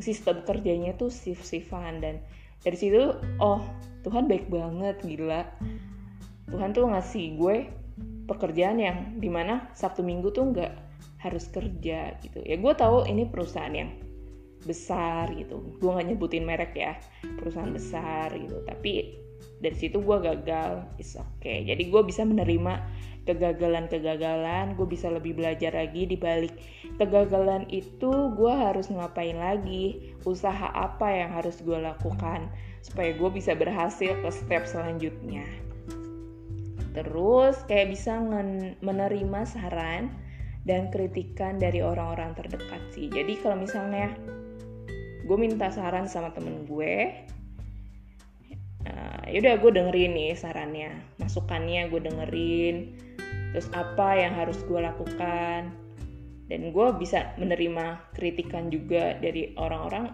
sistem 0.00 0.42
kerjanya 0.44 0.96
tuh 0.96 1.08
shift-shiftan 1.08 2.00
dan 2.00 2.20
dari 2.60 2.76
situ 2.76 3.16
oh 3.40 3.60
Tuhan 4.04 4.28
baik 4.28 4.48
banget 4.48 4.96
gila. 5.04 5.44
Tuhan 6.50 6.72
tuh 6.72 6.88
ngasih 6.88 7.36
gue 7.36 7.56
pekerjaan 8.26 8.80
yang 8.80 8.98
di 9.20 9.28
mana 9.28 9.70
Sabtu 9.76 10.00
Minggu 10.00 10.32
tuh 10.32 10.50
nggak 10.50 10.72
harus 11.20 11.46
kerja 11.52 12.16
gitu. 12.24 12.40
Ya 12.42 12.56
gue 12.56 12.72
tahu 12.72 13.04
ini 13.06 13.28
perusahaan 13.28 13.70
yang 13.70 13.92
besar 14.64 15.30
gitu. 15.36 15.60
Gue 15.78 15.90
nggak 15.92 16.08
nyebutin 16.12 16.44
merek 16.48 16.72
ya 16.74 16.96
perusahaan 17.36 17.70
besar 17.70 18.32
gitu. 18.34 18.64
Tapi 18.64 19.20
dari 19.60 19.76
situ 19.76 20.00
gue 20.00 20.18
gagal. 20.24 20.88
Is 20.96 21.16
okay. 21.16 21.68
Jadi 21.68 21.92
gue 21.92 22.02
bisa 22.04 22.24
menerima 22.24 22.80
kegagalan-kegagalan. 23.28 24.74
Gue 24.74 24.88
bisa 24.88 25.12
lebih 25.12 25.36
belajar 25.36 25.76
lagi. 25.76 26.08
Di 26.08 26.16
balik 26.16 26.56
kegagalan 26.96 27.68
itu 27.68 28.32
gue 28.34 28.52
harus 28.52 28.88
ngapain 28.88 29.36
lagi? 29.36 30.16
Usaha 30.24 30.72
apa 30.72 31.12
yang 31.12 31.36
harus 31.36 31.60
gue 31.60 31.76
lakukan 31.76 32.48
supaya 32.80 33.12
gue 33.12 33.30
bisa 33.30 33.52
berhasil 33.52 34.16
ke 34.24 34.30
step 34.32 34.64
selanjutnya? 34.64 35.44
Terus 36.96 37.60
kayak 37.70 37.94
bisa 37.94 38.18
menerima 38.82 39.40
saran 39.46 40.10
dan 40.66 40.92
kritikan 40.92 41.56
dari 41.56 41.80
orang-orang 41.80 42.34
terdekat 42.36 42.82
sih. 42.92 43.06
Jadi 43.08 43.38
kalau 43.40 43.62
misalnya 43.62 44.12
gue 45.24 45.38
minta 45.38 45.70
saran 45.70 46.10
sama 46.10 46.34
temen 46.34 46.66
gue, 46.66 47.14
uh, 48.86 49.24
yaudah 49.28 49.58
gue 49.58 49.70
dengerin 49.74 50.12
nih 50.14 50.32
sarannya, 50.38 50.90
masukannya 51.18 51.90
gue 51.90 52.00
dengerin, 52.00 52.76
terus 53.52 53.68
apa 53.76 54.16
yang 54.16 54.32
harus 54.36 54.60
gue 54.64 54.80
lakukan, 54.80 55.74
dan 56.46 56.60
gue 56.70 56.86
bisa 56.96 57.34
menerima 57.36 58.00
kritikan 58.14 58.70
juga 58.72 59.18
dari 59.18 59.52
orang-orang. 59.58 60.12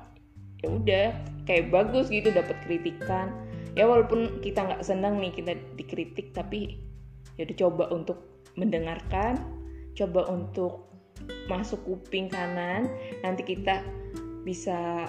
Ya 0.65 0.69
udah, 0.73 1.07
kayak 1.47 1.71
bagus 1.71 2.11
gitu 2.11 2.35
dapat 2.35 2.59
kritikan 2.67 3.33
ya 3.77 3.85
walaupun 3.85 4.43
kita 4.43 4.67
nggak 4.67 4.83
senang 4.83 5.23
nih 5.23 5.31
kita 5.37 5.53
dikritik 5.79 6.33
tapi 6.33 6.81
ya 7.37 7.45
udah 7.45 7.57
coba 7.61 7.85
untuk 7.93 8.19
mendengarkan 8.57 9.37
coba 9.93 10.25
untuk 10.33 10.91
masuk 11.47 11.81
kuping 11.85 12.33
kanan 12.33 12.89
nanti 13.21 13.45
kita 13.45 13.85
bisa 14.43 15.07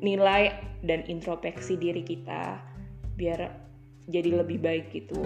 nilai 0.00 0.54
dan 0.86 1.02
introspeksi 1.10 1.74
diri 1.74 2.06
kita 2.06 2.62
biar 3.14 3.50
jadi 4.10 4.44
lebih 4.44 4.58
baik 4.60 4.92
gitu. 4.92 5.22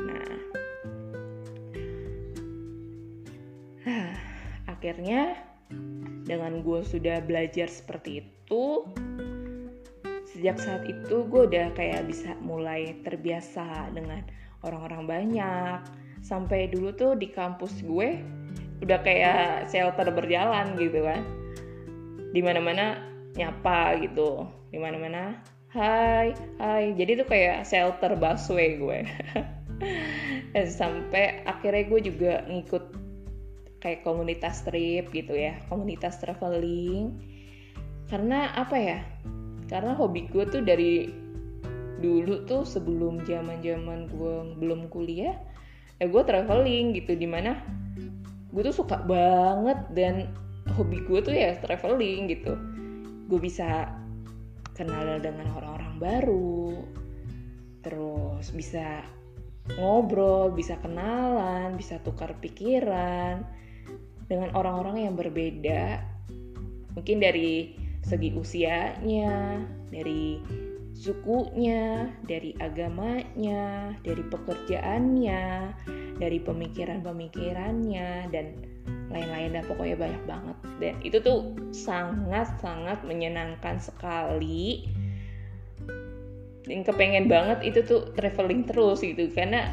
Nah. 0.00 0.34
Akhirnya 4.66 5.38
dengan 6.26 6.62
gue 6.62 6.82
sudah 6.82 7.22
belajar 7.22 7.70
seperti 7.70 8.22
itu 8.22 8.86
sejak 10.26 10.58
saat 10.60 10.84
itu 10.84 11.24
gue 11.32 11.42
udah 11.48 11.72
kayak 11.72 12.04
bisa 12.10 12.36
mulai 12.44 12.98
terbiasa 13.06 13.94
dengan 13.94 14.20
orang-orang 14.66 15.02
banyak. 15.06 15.80
Sampai 16.20 16.66
dulu 16.66 16.90
tuh 16.92 17.14
di 17.14 17.30
kampus 17.30 17.80
gue 17.86 18.20
udah 18.82 18.98
kayak 19.00 19.70
shelter 19.70 20.10
berjalan 20.12 20.76
gitu 20.76 21.06
kan. 21.06 21.22
Di 22.34 22.44
mana-mana 22.44 23.00
nyapa 23.36 24.00
gitu 24.00 24.44
di 24.72 24.78
mana-mana 24.80 25.40
hai 25.76 26.32
hai. 26.56 26.96
Jadi 26.96 27.20
tuh 27.20 27.28
kayak 27.28 27.68
shelter 27.68 28.16
busway 28.16 28.80
gue. 28.80 29.04
Dan 30.56 30.68
sampai 30.80 31.44
akhirnya 31.44 31.84
gue 31.84 32.00
juga 32.00 32.32
ngikut 32.48 32.84
kayak 33.84 34.00
komunitas 34.02 34.64
trip 34.64 35.12
gitu 35.12 35.36
ya 35.36 35.60
komunitas 35.68 36.16
traveling. 36.16 37.20
Karena 38.08 38.56
apa 38.56 38.76
ya? 38.80 38.98
Karena 39.68 39.92
hobi 39.92 40.32
gue 40.32 40.48
tuh 40.48 40.64
dari 40.64 41.12
dulu 42.00 42.44
tuh 42.48 42.64
sebelum 42.64 43.24
zaman 43.24 43.60
zaman 43.64 44.08
gue 44.12 44.34
belum 44.60 44.92
kuliah 44.92 45.36
ya 46.00 46.06
gue 46.08 46.22
traveling 46.24 46.96
gitu. 46.96 47.12
Di 47.12 47.28
mana 47.28 47.60
gue 48.48 48.62
tuh 48.64 48.80
suka 48.80 49.04
banget 49.04 49.76
dan 49.92 50.32
hobi 50.72 51.04
gue 51.04 51.20
tuh 51.20 51.36
ya 51.36 51.52
traveling 51.60 52.32
gitu. 52.32 52.56
Gue 53.28 53.40
bisa 53.44 53.92
kenal 54.76 55.18
dengan 55.18 55.48
orang-orang 55.56 55.96
baru 55.96 56.84
terus 57.80 58.52
bisa 58.52 59.00
ngobrol 59.80 60.52
bisa 60.52 60.76
kenalan 60.84 61.74
bisa 61.80 61.98
tukar 62.04 62.36
pikiran 62.38 63.40
dengan 64.26 64.50
orang-orang 64.54 65.06
yang 65.06 65.14
berbeda. 65.14 66.02
Mungkin 66.98 67.22
dari 67.22 67.78
segi 68.02 68.34
usianya, 68.34 69.62
dari 69.90 70.38
sukunya, 70.96 72.10
dari 72.26 72.54
agamanya, 72.58 73.94
dari 74.02 74.22
pekerjaannya, 74.26 75.44
dari 76.18 76.38
pemikiran-pemikirannya 76.42 78.10
dan 78.32 78.46
lain-lain 79.10 79.56
dan 79.56 79.64
pokoknya 79.64 79.96
banyak 79.96 80.22
banget. 80.28 80.56
Dan 80.82 80.94
itu 81.02 81.18
tuh 81.22 81.56
sangat-sangat 81.72 83.02
menyenangkan 83.06 83.80
sekali. 83.80 84.90
Dan 86.66 86.82
kepengen 86.82 87.30
banget 87.30 87.62
itu 87.62 87.80
tuh 87.86 88.10
traveling 88.18 88.66
terus 88.66 88.98
gitu 88.98 89.30
karena 89.30 89.70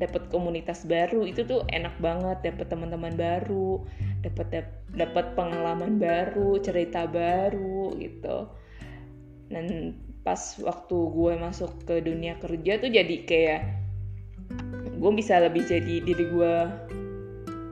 dapat 0.00 0.32
komunitas 0.32 0.88
baru 0.88 1.28
itu 1.28 1.44
tuh 1.44 1.60
enak 1.68 1.92
banget 2.00 2.40
dapat 2.40 2.72
teman-teman 2.72 3.12
baru 3.20 3.84
dapat 4.24 4.64
dapat 4.96 5.36
pengalaman 5.36 6.00
baru 6.00 6.60
cerita 6.60 7.08
baru 7.08 7.96
gitu. 7.96 8.48
Dan 9.48 9.96
pas 10.20 10.40
waktu 10.60 10.96
gue 10.96 11.32
masuk 11.40 11.72
ke 11.88 12.04
dunia 12.04 12.36
kerja 12.36 12.76
tuh 12.76 12.92
jadi 12.92 13.16
kayak 13.24 13.62
gue 15.00 15.12
bisa 15.16 15.40
lebih 15.40 15.64
jadi 15.64 16.04
diri 16.04 16.24
gue 16.28 16.54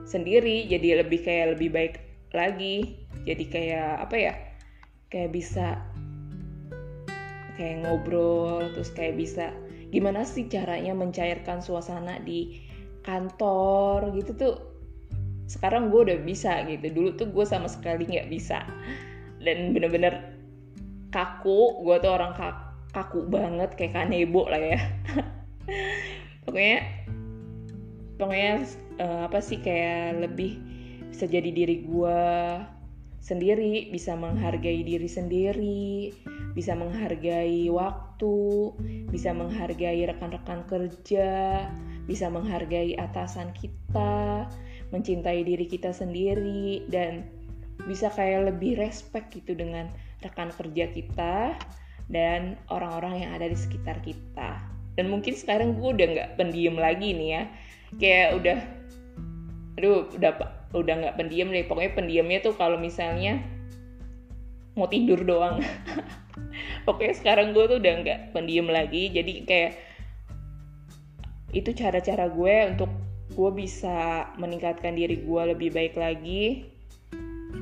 sendiri 0.09 0.65
jadi 0.65 1.05
lebih 1.05 1.21
kayak 1.21 1.55
lebih 1.55 1.69
baik 1.69 1.95
lagi. 2.33 3.05
Jadi 3.29 3.45
kayak 3.45 4.09
apa 4.09 4.15
ya 4.17 4.33
kayak 5.13 5.29
bisa 5.29 5.77
kayak 7.53 7.85
ngobrol 7.85 8.65
terus 8.73 8.89
kayak 8.95 9.21
bisa 9.21 9.53
gimana 9.93 10.25
sih 10.25 10.49
caranya 10.49 10.93
mencairkan 10.97 11.61
suasana 11.61 12.17
di 12.25 12.65
kantor 13.05 14.17
gitu 14.17 14.31
tuh. 14.33 14.55
Sekarang 15.45 15.93
gue 15.93 16.09
udah 16.09 16.19
bisa 16.25 16.65
gitu. 16.65 16.89
Dulu 16.89 17.09
tuh 17.13 17.29
gue 17.29 17.45
sama 17.45 17.69
sekali 17.69 18.09
nggak 18.09 18.29
bisa. 18.33 18.65
Dan 19.41 19.77
bener-bener 19.77 20.37
kaku. 21.13 21.85
Gue 21.85 21.97
tuh 22.01 22.13
orang 22.13 22.33
kaku 22.93 23.25
banget 23.29 23.73
kayak 23.77 23.97
kanebo 23.97 24.45
lah 24.45 24.61
ya. 24.61 24.79
Pokoknya 26.45 26.98
pokoknya 28.19 28.67
uh, 28.99 29.31
apa 29.31 29.39
sih 29.39 29.63
kayak 29.63 30.19
lebih 30.27 30.59
bisa 31.09 31.25
jadi 31.25 31.49
diri 31.49 31.87
gue 31.87 32.21
sendiri 33.19 33.89
bisa 33.89 34.15
menghargai 34.15 34.83
diri 34.83 35.07
sendiri 35.07 36.11
bisa 36.51 36.75
menghargai 36.75 37.71
waktu 37.71 38.35
bisa 39.09 39.31
menghargai 39.31 40.03
rekan-rekan 40.07 40.67
kerja 40.67 41.65
bisa 42.05 42.27
menghargai 42.27 42.99
atasan 42.99 43.55
kita 43.55 44.47
mencintai 44.91 45.45
diri 45.45 45.65
kita 45.69 45.95
sendiri 45.95 46.83
dan 46.89 47.25
bisa 47.87 48.11
kayak 48.11 48.51
lebih 48.51 48.75
respect 48.75 49.31
gitu 49.31 49.55
dengan 49.55 49.87
rekan 50.19 50.51
kerja 50.51 50.91
kita 50.91 51.55
dan 52.11 52.59
orang-orang 52.67 53.23
yang 53.23 53.31
ada 53.37 53.47
di 53.47 53.55
sekitar 53.55 54.01
kita. 54.03 54.59
Dan 54.97 55.07
mungkin 55.07 55.31
sekarang 55.37 55.79
gue 55.79 55.95
udah 55.95 56.07
nggak 56.11 56.29
pendiam 56.35 56.75
lagi 56.75 57.15
nih 57.15 57.29
ya 57.39 57.43
kayak 57.97 58.37
udah 58.37 58.59
aduh 59.79 60.11
udah 60.13 60.31
udah 60.75 60.93
nggak 61.05 61.17
pendiam 61.17 61.49
deh. 61.49 61.65
Pokoknya 61.65 61.91
pendiamnya 61.97 62.39
tuh 62.45 62.53
kalau 62.53 62.77
misalnya 62.77 63.41
mau 64.77 64.85
tidur 64.85 65.23
doang. 65.25 65.63
Pokoknya 66.85 67.13
sekarang 67.17 67.57
gue 67.57 67.65
tuh 67.65 67.77
udah 67.81 67.93
nggak 68.05 68.19
pendiam 68.35 68.69
lagi. 68.69 69.09
Jadi 69.09 69.47
kayak 69.47 69.73
itu 71.49 71.73
cara-cara 71.73 72.29
gue 72.29 72.55
untuk 72.77 72.91
gue 73.33 73.51
bisa 73.53 74.29
meningkatkan 74.37 74.93
diri 74.93 75.25
gue 75.25 75.41
lebih 75.55 75.73
baik 75.73 75.97
lagi. 75.97 76.69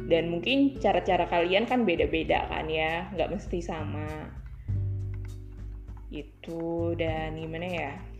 Dan 0.07 0.31
mungkin 0.31 0.79
cara-cara 0.79 1.27
kalian 1.27 1.67
kan 1.67 1.87
beda-beda 1.87 2.47
kan 2.51 2.67
ya 2.67 3.07
nggak 3.15 3.31
mesti 3.31 3.59
sama. 3.63 4.07
Itu 6.11 6.95
dan 6.95 7.39
gimana 7.39 7.67
ya 7.67 8.16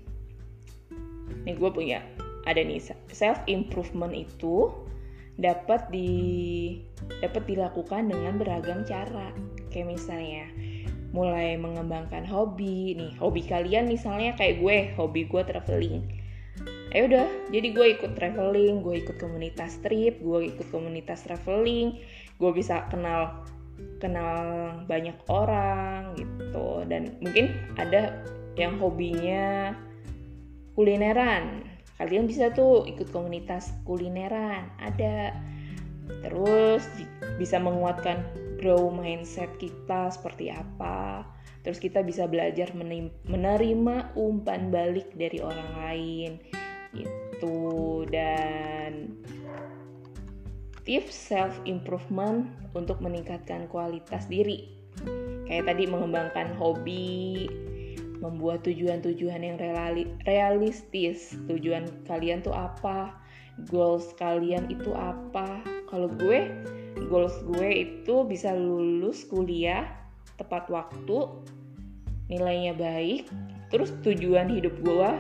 nih 1.46 1.56
gue 1.56 1.70
punya 1.72 2.00
ada 2.48 2.64
nih 2.64 2.80
self 3.12 3.40
improvement 3.52 4.16
itu 4.16 4.72
dapat 5.38 5.86
di 5.94 6.10
dapat 7.22 7.46
dilakukan 7.46 8.10
dengan 8.10 8.40
beragam 8.42 8.82
cara. 8.88 9.30
Kayak 9.70 10.00
misalnya 10.00 10.46
mulai 11.16 11.56
mengembangkan 11.56 12.28
hobi 12.28 12.98
nih, 12.98 13.14
hobi 13.20 13.46
kalian 13.46 13.88
misalnya 13.88 14.36
kayak 14.36 14.60
gue, 14.60 14.78
hobi 15.00 15.28
gue 15.30 15.42
traveling. 15.46 16.04
Eh 16.96 17.04
udah, 17.04 17.28
jadi 17.52 17.68
gue 17.76 17.88
ikut 18.00 18.16
traveling, 18.16 18.82
gue 18.82 18.96
ikut 19.04 19.20
komunitas 19.20 19.78
trip, 19.84 20.18
gue 20.24 20.40
ikut 20.52 20.68
komunitas 20.72 21.28
traveling, 21.28 22.00
gue 22.40 22.52
bisa 22.56 22.88
kenal 22.90 23.44
kenal 24.02 24.74
banyak 24.90 25.14
orang 25.30 26.18
gitu 26.18 26.82
dan 26.90 27.14
mungkin 27.22 27.54
ada 27.78 28.26
yang 28.58 28.78
hobinya 28.82 29.74
kulineran. 30.78 31.66
Kalian 31.98 32.30
bisa 32.30 32.54
tuh 32.54 32.86
ikut 32.86 33.10
komunitas 33.10 33.74
kulineran 33.82 34.70
ada. 34.78 35.34
Terus 36.22 36.86
bisa 37.42 37.58
menguatkan 37.58 38.22
grow 38.62 38.94
mindset 38.94 39.50
kita 39.58 40.14
seperti 40.14 40.54
apa. 40.54 41.26
Terus 41.66 41.82
kita 41.82 42.06
bisa 42.06 42.30
belajar 42.30 42.72
menerima 43.28 44.16
umpan 44.16 44.70
balik 44.72 45.12
dari 45.18 45.42
orang 45.42 45.72
lain 45.84 46.32
itu 46.96 48.08
dan 48.08 49.12
tips 50.88 51.12
self 51.12 51.60
improvement 51.68 52.48
untuk 52.72 53.04
meningkatkan 53.04 53.68
kualitas 53.68 54.30
diri. 54.32 54.72
Kayak 55.50 55.76
tadi 55.76 55.84
mengembangkan 55.92 56.56
hobi 56.56 57.52
membuat 58.20 58.66
tujuan-tujuan 58.66 59.42
yang 59.44 59.58
realistis. 60.26 61.38
Tujuan 61.46 61.88
kalian 62.06 62.42
tuh 62.42 62.54
apa? 62.54 63.14
Goals 63.70 64.14
kalian 64.22 64.70
itu 64.70 64.94
apa? 64.94 65.62
Kalau 65.90 66.10
gue, 66.10 66.50
goals 67.10 67.34
gue 67.46 67.88
itu 67.88 68.26
bisa 68.26 68.54
lulus 68.54 69.26
kuliah 69.26 69.86
tepat 70.38 70.70
waktu, 70.70 71.18
nilainya 72.30 72.78
baik, 72.78 73.26
terus 73.74 73.90
tujuan 74.06 74.54
hidup 74.54 74.78
gue 74.86 75.12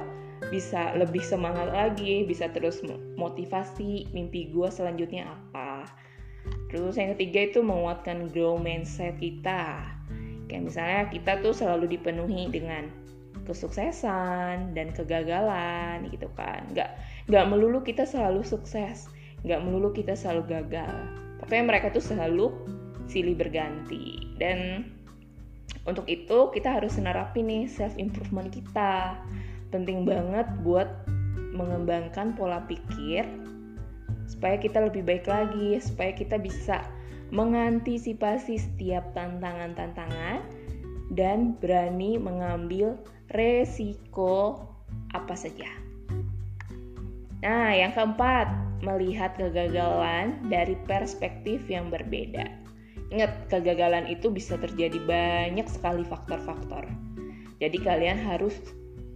bisa 0.53 0.93
lebih 0.93 1.25
semangat 1.25 1.73
lagi, 1.73 2.21
bisa 2.29 2.45
terus 2.53 2.85
motivasi 3.17 4.05
mimpi 4.13 4.53
gue 4.53 4.69
selanjutnya 4.69 5.25
apa. 5.25 5.89
Terus 6.69 6.95
yang 6.95 7.17
ketiga 7.17 7.49
itu 7.49 7.59
menguatkan 7.65 8.29
grow 8.31 8.55
mindset 8.55 9.17
kita 9.17 9.81
Kayak 10.47 10.63
misalnya 10.63 11.01
kita 11.11 11.31
tuh 11.43 11.53
selalu 11.53 11.99
dipenuhi 11.99 12.47
dengan 12.51 12.87
kesuksesan 13.47 14.75
dan 14.75 14.91
kegagalan 14.91 16.07
gitu 16.11 16.27
kan. 16.35 16.67
Nggak, 16.75 16.99
nggak 17.31 17.45
melulu 17.47 17.79
kita 17.83 18.03
selalu 18.03 18.43
sukses, 18.43 19.07
nggak 19.47 19.63
melulu 19.63 19.95
kita 19.95 20.15
selalu 20.15 20.59
gagal. 20.59 20.95
Pokoknya 21.39 21.63
mereka 21.63 21.87
tuh 21.95 22.03
selalu 22.03 22.51
silih 23.07 23.39
berganti. 23.39 24.35
Dan 24.35 24.91
untuk 25.87 26.03
itu 26.11 26.51
kita 26.51 26.79
harus 26.79 26.99
nerapin 26.99 27.47
nih 27.47 27.65
self 27.71 27.95
improvement 27.95 28.51
kita. 28.51 29.15
Penting 29.71 30.03
banget 30.03 30.47
buat 30.63 30.87
mengembangkan 31.55 32.35
pola 32.35 32.63
pikir 32.67 33.23
supaya 34.27 34.59
kita 34.59 34.83
lebih 34.83 35.07
baik 35.07 35.23
lagi, 35.25 35.79
supaya 35.79 36.11
kita 36.11 36.35
bisa 36.35 36.83
mengantisipasi 37.33 38.59
setiap 38.59 39.11
tantangan-tantangan, 39.15 40.43
dan 41.11 41.55
berani 41.59 42.19
mengambil 42.19 42.99
resiko 43.31 44.67
apa 45.15 45.35
saja. 45.35 45.67
Nah, 47.43 47.71
yang 47.71 47.93
keempat, 47.93 48.49
melihat 48.81 49.37
kegagalan 49.37 50.41
dari 50.49 50.75
perspektif 50.85 51.65
yang 51.69 51.87
berbeda. 51.93 52.49
Ingat, 53.13 53.47
kegagalan 53.47 54.09
itu 54.11 54.27
bisa 54.27 54.59
terjadi 54.59 54.99
banyak 55.07 55.67
sekali 55.69 56.03
faktor-faktor. 56.03 56.83
Jadi 57.57 57.77
kalian 57.81 58.19
harus 58.19 58.53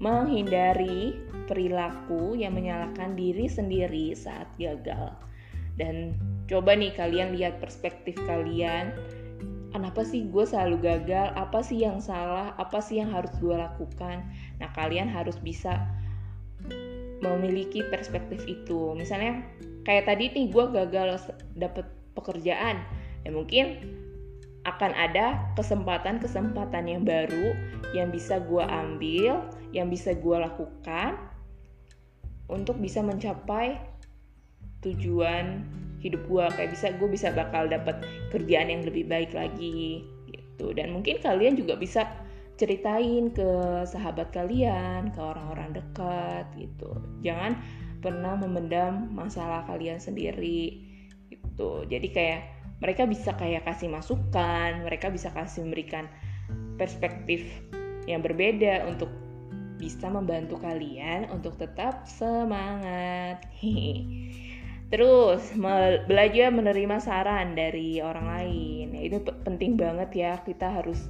menghindari 0.02 1.14
perilaku 1.46 2.34
yang 2.34 2.58
menyalahkan 2.58 3.14
diri 3.14 3.46
sendiri 3.46 4.16
saat 4.16 4.48
gagal. 4.58 5.14
Dan 5.82 6.14
coba 6.46 6.78
nih 6.78 6.94
kalian 6.94 7.34
lihat 7.34 7.58
perspektif 7.58 8.14
kalian. 8.30 8.94
Kenapa 9.74 10.06
sih 10.06 10.30
gue 10.30 10.46
selalu 10.46 10.78
gagal? 10.84 11.34
Apa 11.34 11.66
sih 11.66 11.82
yang 11.82 11.98
salah? 11.98 12.54
Apa 12.62 12.86
sih 12.86 13.02
yang 13.02 13.10
harus 13.10 13.34
gue 13.42 13.56
lakukan? 13.58 14.22
Nah 14.62 14.70
kalian 14.78 15.10
harus 15.10 15.42
bisa 15.42 15.82
memiliki 17.26 17.82
perspektif 17.90 18.46
itu. 18.46 18.94
Misalnya 18.94 19.42
kayak 19.90 20.06
tadi 20.06 20.30
nih 20.30 20.54
gue 20.54 20.66
gagal 20.70 21.34
dapet 21.58 21.90
pekerjaan. 22.14 22.78
Ya 23.26 23.34
mungkin 23.34 23.82
akan 24.62 24.94
ada 24.94 25.42
kesempatan-kesempatan 25.58 26.86
yang 26.86 27.02
baru 27.02 27.58
yang 27.98 28.14
bisa 28.14 28.38
gue 28.46 28.62
ambil 28.62 29.42
yang 29.74 29.90
bisa 29.90 30.14
gue 30.14 30.38
lakukan 30.38 31.18
untuk 32.46 32.78
bisa 32.78 33.02
mencapai 33.02 33.80
tujuan 34.82 35.66
hidup 36.02 36.22
gue 36.26 36.46
kayak 36.58 36.74
bisa 36.74 36.88
gue 36.98 37.10
bisa 37.10 37.30
bakal 37.32 37.70
dapat 37.70 38.02
kerjaan 38.34 38.74
yang 38.74 38.82
lebih 38.82 39.06
baik 39.06 39.32
lagi 39.32 40.02
gitu. 40.30 40.74
Dan 40.74 40.94
mungkin 40.98 41.22
kalian 41.22 41.58
juga 41.58 41.78
bisa 41.78 42.10
ceritain 42.58 43.34
ke 43.34 43.50
sahabat 43.90 44.34
kalian 44.34 45.14
ke 45.14 45.20
orang-orang 45.22 45.78
dekat 45.78 46.46
gitu. 46.58 46.94
Jangan 47.22 47.58
pernah 48.02 48.34
memendam 48.38 49.14
masalah 49.14 49.66
kalian 49.70 50.02
sendiri 50.02 50.82
gitu. 51.30 51.86
Jadi 51.86 52.10
kayak 52.10 52.42
mereka 52.82 53.06
bisa 53.06 53.38
kayak 53.38 53.64
kasih 53.70 53.94
masukan 53.94 54.82
mereka 54.82 55.14
bisa 55.14 55.30
kasih 55.30 55.62
memberikan 55.70 56.10
perspektif 56.82 57.46
yang 58.10 58.26
berbeda 58.26 58.90
untuk 58.90 59.14
bisa 59.78 60.10
membantu 60.10 60.58
kalian 60.62 61.30
untuk 61.30 61.58
tetap 61.62 62.06
semangat. 62.10 63.46
Terus 64.92 65.56
belajar 66.06 66.52
menerima 66.52 67.00
saran 67.00 67.56
dari 67.56 68.04
orang 68.04 68.28
lain. 68.28 68.88
Itu 69.00 69.24
penting 69.48 69.80
banget 69.80 70.12
ya. 70.12 70.34
Kita 70.44 70.68
harus 70.68 71.08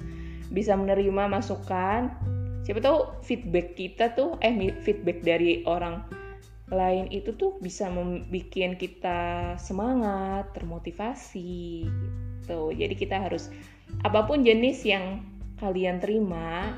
bisa 0.54 0.78
menerima 0.78 1.26
masukan. 1.26 2.13
Siapa 2.62 2.78
tahu 2.78 3.26
feedback 3.26 3.74
kita 3.74 4.13
tuh 4.13 4.38
eh 4.38 4.54
feedback 4.86 5.26
dari 5.26 5.65
orang 5.65 6.06
lain 6.72 7.10
itu 7.10 7.34
tuh 7.36 7.58
bisa 7.58 7.89
membuat 7.89 8.78
kita 8.78 9.20
semangat, 9.58 10.54
termotivasi 10.54 11.89
gitu. 12.46 12.70
Jadi 12.70 12.94
kita 12.94 13.17
harus 13.17 13.50
apa 14.06 14.24
pun 14.30 14.46
jenis 14.46 14.86
yang 14.86 15.26
kalian 15.58 15.98
terima 16.00 16.72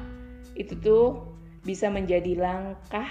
itu 0.56 0.74
tuh 0.80 1.36
bisa 1.68 1.92
menjadi 1.92 2.36
langkah 2.40 3.06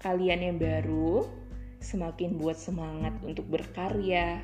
kalian 0.00 0.40
yang 0.52 0.56
baru 0.56 1.39
semakin 1.80 2.36
buat 2.36 2.60
semangat 2.60 3.16
untuk 3.24 3.48
berkarya, 3.48 4.40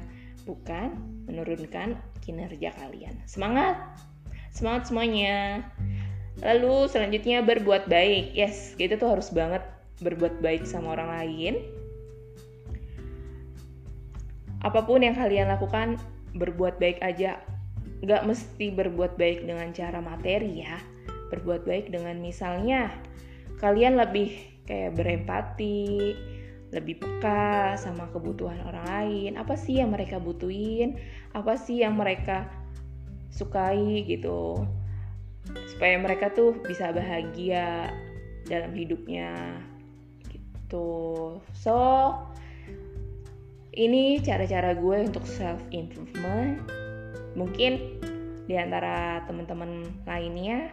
bukan 0.48 0.96
menurunkan 1.28 1.96
kinerja 2.24 2.72
kalian. 2.80 3.14
Semangat! 3.28 3.76
Semangat 4.50 4.88
semuanya! 4.88 5.62
Lalu 6.40 6.88
selanjutnya 6.92 7.40
berbuat 7.40 7.88
baik. 7.88 8.36
Yes, 8.36 8.76
kita 8.76 9.00
tuh 9.00 9.16
harus 9.16 9.32
banget 9.32 9.64
berbuat 10.04 10.44
baik 10.44 10.68
sama 10.68 10.92
orang 10.92 11.08
lain. 11.16 11.54
Apa 14.60 14.84
pun 14.84 15.00
yang 15.00 15.16
kalian 15.16 15.48
lakukan, 15.48 15.96
berbuat 16.36 16.76
baik 16.76 17.00
aja. 17.00 17.40
Gak 18.04 18.28
mesti 18.28 18.68
berbuat 18.68 19.16
baik 19.16 19.48
dengan 19.48 19.72
cara 19.72 20.04
materi 20.04 20.60
ya. 20.64 20.76
Berbuat 21.32 21.64
baik 21.64 21.88
dengan 21.88 22.20
misalnya 22.20 22.92
kalian 23.56 23.96
lebih 23.96 24.36
kayak 24.68 24.92
berempati, 24.92 26.12
lebih 26.74 26.98
peka 26.98 27.78
sama 27.78 28.10
kebutuhan 28.10 28.58
orang 28.66 28.86
lain. 28.86 29.32
Apa 29.38 29.54
sih 29.54 29.78
yang 29.78 29.94
mereka 29.94 30.18
butuhin? 30.18 30.98
Apa 31.36 31.54
sih 31.54 31.82
yang 31.82 31.94
mereka 31.94 32.50
sukai 33.30 34.02
gitu? 34.06 34.66
Supaya 35.70 35.94
mereka 36.02 36.34
tuh 36.34 36.58
bisa 36.66 36.90
bahagia 36.90 37.94
dalam 38.50 38.74
hidupnya. 38.74 39.62
Gitu. 40.26 40.90
So 41.54 41.78
ini 43.76 44.18
cara-cara 44.24 44.74
gue 44.74 44.96
untuk 45.04 45.22
self 45.28 45.60
improvement 45.70 46.64
mungkin 47.36 48.00
di 48.48 48.56
antara 48.56 49.20
teman-teman 49.28 49.84
lainnya 50.08 50.72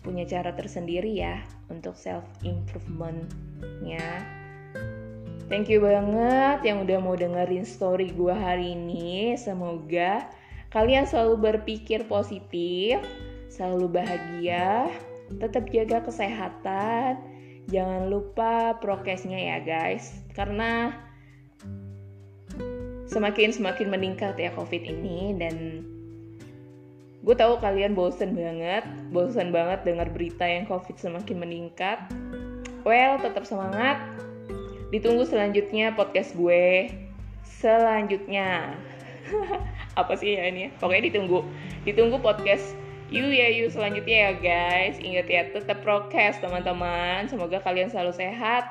punya 0.00 0.24
cara 0.24 0.56
tersendiri 0.56 1.12
ya 1.12 1.44
untuk 1.68 1.92
self 1.92 2.24
improvementnya 2.40 4.39
Thank 5.50 5.66
you 5.66 5.82
banget 5.82 6.62
yang 6.62 6.86
udah 6.86 6.98
mau 7.02 7.18
dengerin 7.18 7.66
story 7.66 8.14
gue 8.14 8.30
hari 8.30 8.78
ini. 8.78 9.34
Semoga 9.34 10.30
kalian 10.70 11.10
selalu 11.10 11.58
berpikir 11.58 12.06
positif, 12.06 13.02
selalu 13.50 13.98
bahagia, 13.98 14.86
tetap 15.42 15.66
jaga 15.74 16.06
kesehatan, 16.06 17.18
jangan 17.66 18.06
lupa 18.06 18.78
prokesnya 18.78 19.34
ya 19.34 19.58
guys. 19.58 20.22
Karena 20.38 20.94
semakin 23.10 23.50
semakin 23.50 23.90
meningkat 23.90 24.38
ya 24.38 24.54
covid 24.54 24.86
ini 24.86 25.34
dan 25.34 25.82
gue 27.26 27.34
tahu 27.34 27.58
kalian 27.58 27.98
bosen 27.98 28.38
banget 28.38 28.86
bosen 29.10 29.50
banget 29.50 29.82
dengar 29.82 30.14
berita 30.14 30.46
yang 30.46 30.62
covid 30.70 30.94
semakin 30.94 31.42
meningkat. 31.42 31.98
Well 32.86 33.18
tetap 33.18 33.50
semangat 33.50 33.98
ditunggu 34.90 35.22
selanjutnya 35.26 35.94
podcast 35.94 36.34
gue. 36.34 36.90
Selanjutnya. 37.46 38.74
Apa 40.00 40.14
sih 40.18 40.34
ya 40.38 40.50
ini 40.50 40.68
ya? 40.68 40.70
pokoknya 40.78 41.10
ditunggu. 41.10 41.46
Ditunggu 41.86 42.18
podcast 42.18 42.74
you 43.10 43.26
ya 43.26 43.50
you 43.50 43.70
selanjutnya 43.70 44.30
ya 44.30 44.32
guys. 44.38 44.96
Ingat 44.98 45.26
ya 45.30 45.42
tetap 45.50 45.82
prokes 45.82 46.42
teman-teman. 46.42 47.30
Semoga 47.30 47.62
kalian 47.62 47.90
selalu 47.90 48.14
sehat 48.14 48.66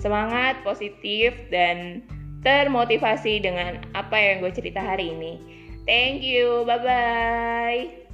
semangat 0.00 0.64
positif 0.64 1.36
dan 1.52 2.00
termotivasi 2.40 3.44
dengan 3.44 3.84
apa 3.92 4.16
yang 4.16 4.40
gue 4.40 4.52
cerita 4.52 4.80
hari 4.80 5.12
ini. 5.12 5.32
Thank 5.84 6.24
you. 6.24 6.64
Bye 6.66 6.80
bye 6.82 8.09